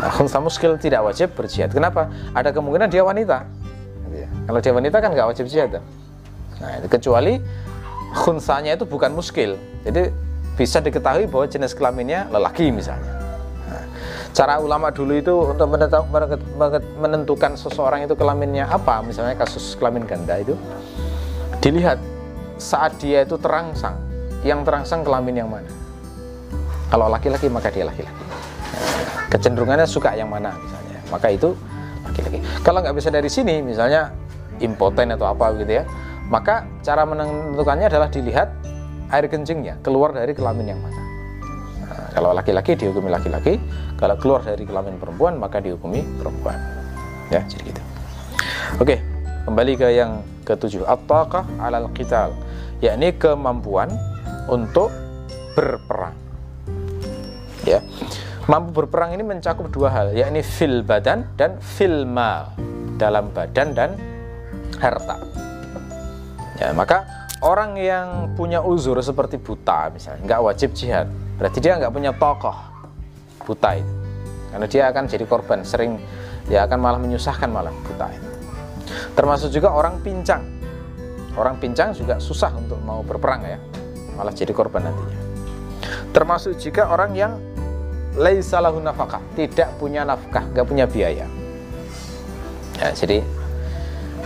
Nah, 0.00 0.10
khunsa 0.10 0.42
muskil 0.42 0.74
tidak 0.78 1.06
wajib 1.06 1.32
berjihad. 1.38 1.70
Kenapa? 1.70 2.10
Ada 2.34 2.50
kemungkinan 2.50 2.90
dia 2.90 3.06
wanita. 3.06 3.46
Gitu 4.08 4.16
ya. 4.26 4.28
Kalau 4.50 4.58
dia 4.58 4.72
wanita 4.74 4.96
kan 4.98 5.10
nggak 5.14 5.28
wajib 5.30 5.46
jihad. 5.46 5.78
Nah, 6.58 6.82
kecuali 6.90 7.38
khunsanya 8.14 8.78
itu 8.78 8.86
bukan 8.86 9.10
muskil 9.10 9.58
jadi 9.82 10.14
bisa 10.54 10.78
diketahui 10.78 11.26
bahwa 11.26 11.50
jenis 11.50 11.74
kelaminnya 11.74 12.30
lelaki 12.30 12.70
misalnya 12.70 13.10
nah, 13.66 13.84
cara 14.30 14.62
ulama 14.62 14.94
dulu 14.94 15.12
itu 15.18 15.34
untuk 15.34 15.66
menentukan 17.02 17.58
seseorang 17.58 18.06
itu 18.06 18.14
kelaminnya 18.14 18.70
apa 18.70 19.02
misalnya 19.02 19.34
kasus 19.34 19.74
kelamin 19.74 20.06
ganda 20.06 20.38
itu 20.38 20.54
dilihat 21.58 21.98
saat 22.54 22.94
dia 23.02 23.26
itu 23.26 23.34
terangsang 23.34 23.98
yang 24.46 24.62
terangsang 24.62 25.02
kelamin 25.02 25.42
yang 25.42 25.50
mana 25.50 25.68
kalau 26.86 27.10
laki-laki 27.10 27.50
maka 27.50 27.74
dia 27.74 27.82
laki-laki 27.82 28.24
kecenderungannya 29.34 29.90
suka 29.90 30.14
yang 30.14 30.30
mana 30.30 30.54
misalnya 30.54 30.98
maka 31.10 31.26
itu 31.34 31.58
laki-laki 32.06 32.38
kalau 32.62 32.78
nggak 32.78 32.94
bisa 32.94 33.10
dari 33.10 33.26
sini 33.26 33.58
misalnya 33.60 34.14
impoten 34.62 35.10
atau 35.10 35.26
apa 35.34 35.50
gitu 35.58 35.82
ya 35.82 35.84
maka 36.30 36.64
cara 36.80 37.04
menentukannya 37.04 37.90
adalah 37.90 38.08
dilihat 38.08 38.48
air 39.12 39.26
kencingnya 39.28 39.76
keluar 39.84 40.16
dari 40.16 40.32
kelamin 40.32 40.72
yang 40.72 40.80
mana. 40.80 41.00
Nah, 41.84 42.08
kalau 42.16 42.30
laki-laki 42.32 42.74
dihukumi 42.78 43.12
laki-laki, 43.12 43.60
kalau 44.00 44.16
keluar 44.16 44.40
dari 44.40 44.64
kelamin 44.64 44.96
perempuan 44.96 45.36
maka 45.36 45.60
dihukumi 45.60 46.00
perempuan. 46.16 46.56
Ya, 47.28 47.44
jadi 47.44 47.72
gitu. 47.72 47.82
Oke, 48.80 48.96
kembali 49.44 49.72
ke 49.76 49.88
yang 49.92 50.24
ketujuh. 50.48 50.88
At-taqah 50.88 51.44
'alal 51.60 51.88
qital, 51.92 52.32
yakni 52.80 53.12
kemampuan 53.16 53.92
untuk 54.48 54.88
berperang. 55.52 56.16
Ya. 57.64 57.80
Mampu 58.44 58.84
berperang 58.84 59.16
ini 59.16 59.24
mencakup 59.24 59.72
dua 59.72 59.88
hal, 59.88 60.12
yakni 60.12 60.44
fil 60.44 60.84
badan 60.84 61.24
dan 61.40 61.56
fil 61.64 62.04
mal, 62.04 62.52
dalam 63.00 63.32
badan 63.32 63.72
dan 63.72 63.96
harta. 64.76 65.16
Ya, 66.60 66.76
maka 66.76 67.08
orang 67.40 67.72
yang 67.80 68.36
punya 68.36 68.60
uzur 68.60 69.00
seperti 69.00 69.40
buta 69.40 69.88
misalnya, 69.88 70.28
nggak 70.28 70.40
wajib 70.44 70.76
jihad. 70.76 71.08
Berarti 71.40 71.58
dia 71.64 71.80
nggak 71.80 71.88
punya 71.88 72.12
tokoh 72.12 72.52
buta 73.48 73.80
itu. 73.80 73.92
Karena 74.52 74.66
dia 74.68 74.82
akan 74.92 75.04
jadi 75.08 75.24
korban, 75.24 75.64
sering 75.64 75.96
dia 76.44 76.68
akan 76.68 76.78
malah 76.84 77.00
menyusahkan 77.00 77.48
malah 77.48 77.72
buta 77.72 78.12
itu. 78.12 78.28
Termasuk 79.16 79.56
juga 79.56 79.72
orang 79.72 80.04
pincang. 80.04 80.44
Orang 81.40 81.56
pincang 81.56 81.96
juga 81.96 82.20
susah 82.20 82.52
untuk 82.60 82.76
mau 82.84 83.00
berperang 83.00 83.40
ya, 83.48 83.56
malah 84.20 84.36
jadi 84.36 84.52
korban 84.52 84.84
nantinya. 84.84 85.20
Termasuk 86.12 86.60
juga 86.60 86.92
orang 86.92 87.16
yang 87.16 87.32
laisalahu 88.14 88.78
nafkah, 88.78 89.22
tidak 89.34 89.74
punya 89.78 90.06
nafkah, 90.06 90.46
nggak 90.54 90.66
punya 90.66 90.86
biaya. 90.86 91.26
Ya, 92.78 92.88
jadi 92.94 93.22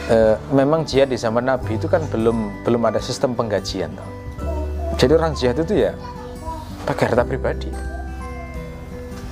e, 0.08 0.16
memang 0.52 0.84
jihad 0.88 1.12
di 1.12 1.18
zaman 1.20 1.44
Nabi 1.44 1.76
itu 1.76 1.88
kan 1.88 2.04
belum 2.08 2.64
belum 2.64 2.82
ada 2.88 3.00
sistem 3.00 3.36
penggajian 3.36 3.92
toh. 3.92 4.08
jadi 4.96 5.20
orang 5.20 5.36
jihad 5.36 5.56
itu 5.60 5.84
ya 5.88 5.92
pakai 6.88 7.12
harta 7.12 7.24
pribadi. 7.28 7.70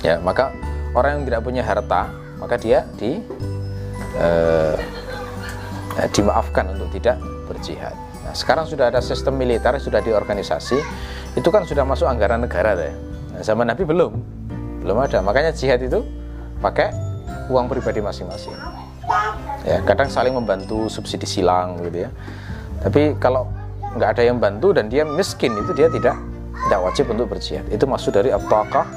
Ya 0.05 0.21
maka 0.21 0.53
orang 0.93 1.21
yang 1.21 1.23
tidak 1.25 1.41
punya 1.41 1.63
harta 1.65 2.13
maka 2.37 2.55
dia 2.61 2.85
di 3.01 3.17
e, 4.17 4.29
dimaafkan 6.13 6.77
untuk 6.77 6.93
tidak 6.93 7.17
berjihad. 7.49 7.97
Nah, 8.21 8.35
sekarang 8.37 8.69
sudah 8.69 8.93
ada 8.93 9.01
sistem 9.01 9.33
militer 9.33 9.73
sudah 9.81 9.97
diorganisasi 10.03 10.77
itu 11.33 11.49
kan 11.49 11.65
sudah 11.65 11.81
masuk 11.81 12.05
anggaran 12.05 12.45
negara 12.45 12.77
ya. 12.77 12.93
Nah, 13.33 13.41
zaman 13.41 13.65
Nabi 13.65 13.81
belum 13.81 14.36
belum 14.87 15.03
ada. 15.03 15.19
Makanya 15.19 15.51
jihad 15.51 15.83
itu 15.83 15.99
pakai 16.63 16.95
uang 17.51 17.67
pribadi 17.67 17.99
masing-masing. 17.99 18.55
Ya 19.67 19.83
kadang 19.83 20.07
saling 20.07 20.31
membantu 20.31 20.87
subsidi 20.87 21.27
silang 21.27 21.75
gitu 21.83 22.07
ya. 22.07 22.09
Tapi 22.79 23.19
kalau 23.19 23.51
nggak 23.99 24.15
ada 24.15 24.23
yang 24.23 24.39
bantu 24.39 24.71
dan 24.71 24.87
dia 24.87 25.03
miskin 25.03 25.51
itu 25.59 25.75
dia 25.75 25.91
tidak 25.91 26.15
tidak 26.67 26.79
wajib 26.79 27.05
untuk 27.11 27.27
berjihad. 27.27 27.67
Itu 27.67 27.83
maksud 27.83 28.15
dari 28.15 28.31
apakah 28.31 28.87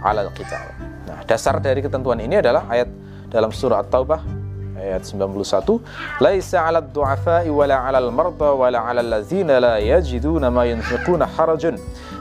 alal 0.00 0.32
kita 0.32 0.56
Nah, 1.04 1.20
dasar 1.28 1.60
dari 1.60 1.84
ketentuan 1.84 2.16
ini 2.24 2.40
adalah 2.40 2.64
ayat 2.70 2.88
dalam 3.28 3.52
surah 3.52 3.84
At-Taubah 3.84 4.40
ayat 4.80 5.04
91 5.04 6.24
laisa 6.24 6.64
'alad 6.64 6.88
du'afa'i 6.90 7.52
wala 7.52 7.84
'alal 7.84 8.08
marda 8.08 8.56
wala 8.56 8.80
'alal 8.80 9.20
ladzina 9.20 9.60
la 9.60 9.76
yajiduna 9.76 10.48
ma 10.48 10.64
yunfiquna 10.64 11.28
harajun 11.28 11.76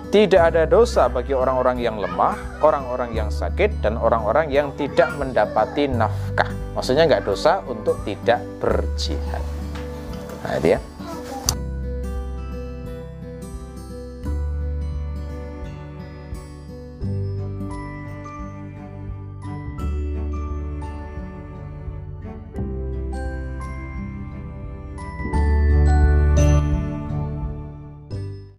tidak 0.10 0.53
ada 0.53 0.66
dosa 0.66 1.05
bagi 1.05 1.38
orang-orang 1.38 1.78
yang 1.78 2.01
lemah, 2.01 2.34
orang-orang 2.66 3.14
yang 3.14 3.30
sakit, 3.30 3.78
dan 3.86 3.93
orang-orang 3.93 4.49
yang 4.49 4.74
tidak 4.74 5.14
mendapati 5.22 5.86
nafkah. 5.86 6.49
Maksudnya 6.74 7.05
nggak 7.05 7.30
dosa 7.30 7.62
untuk 7.70 8.01
tidak 8.01 8.41
berjihad. 8.57 9.43
Nah, 10.41 10.57
itu 10.57 10.74
ya. 10.74 10.80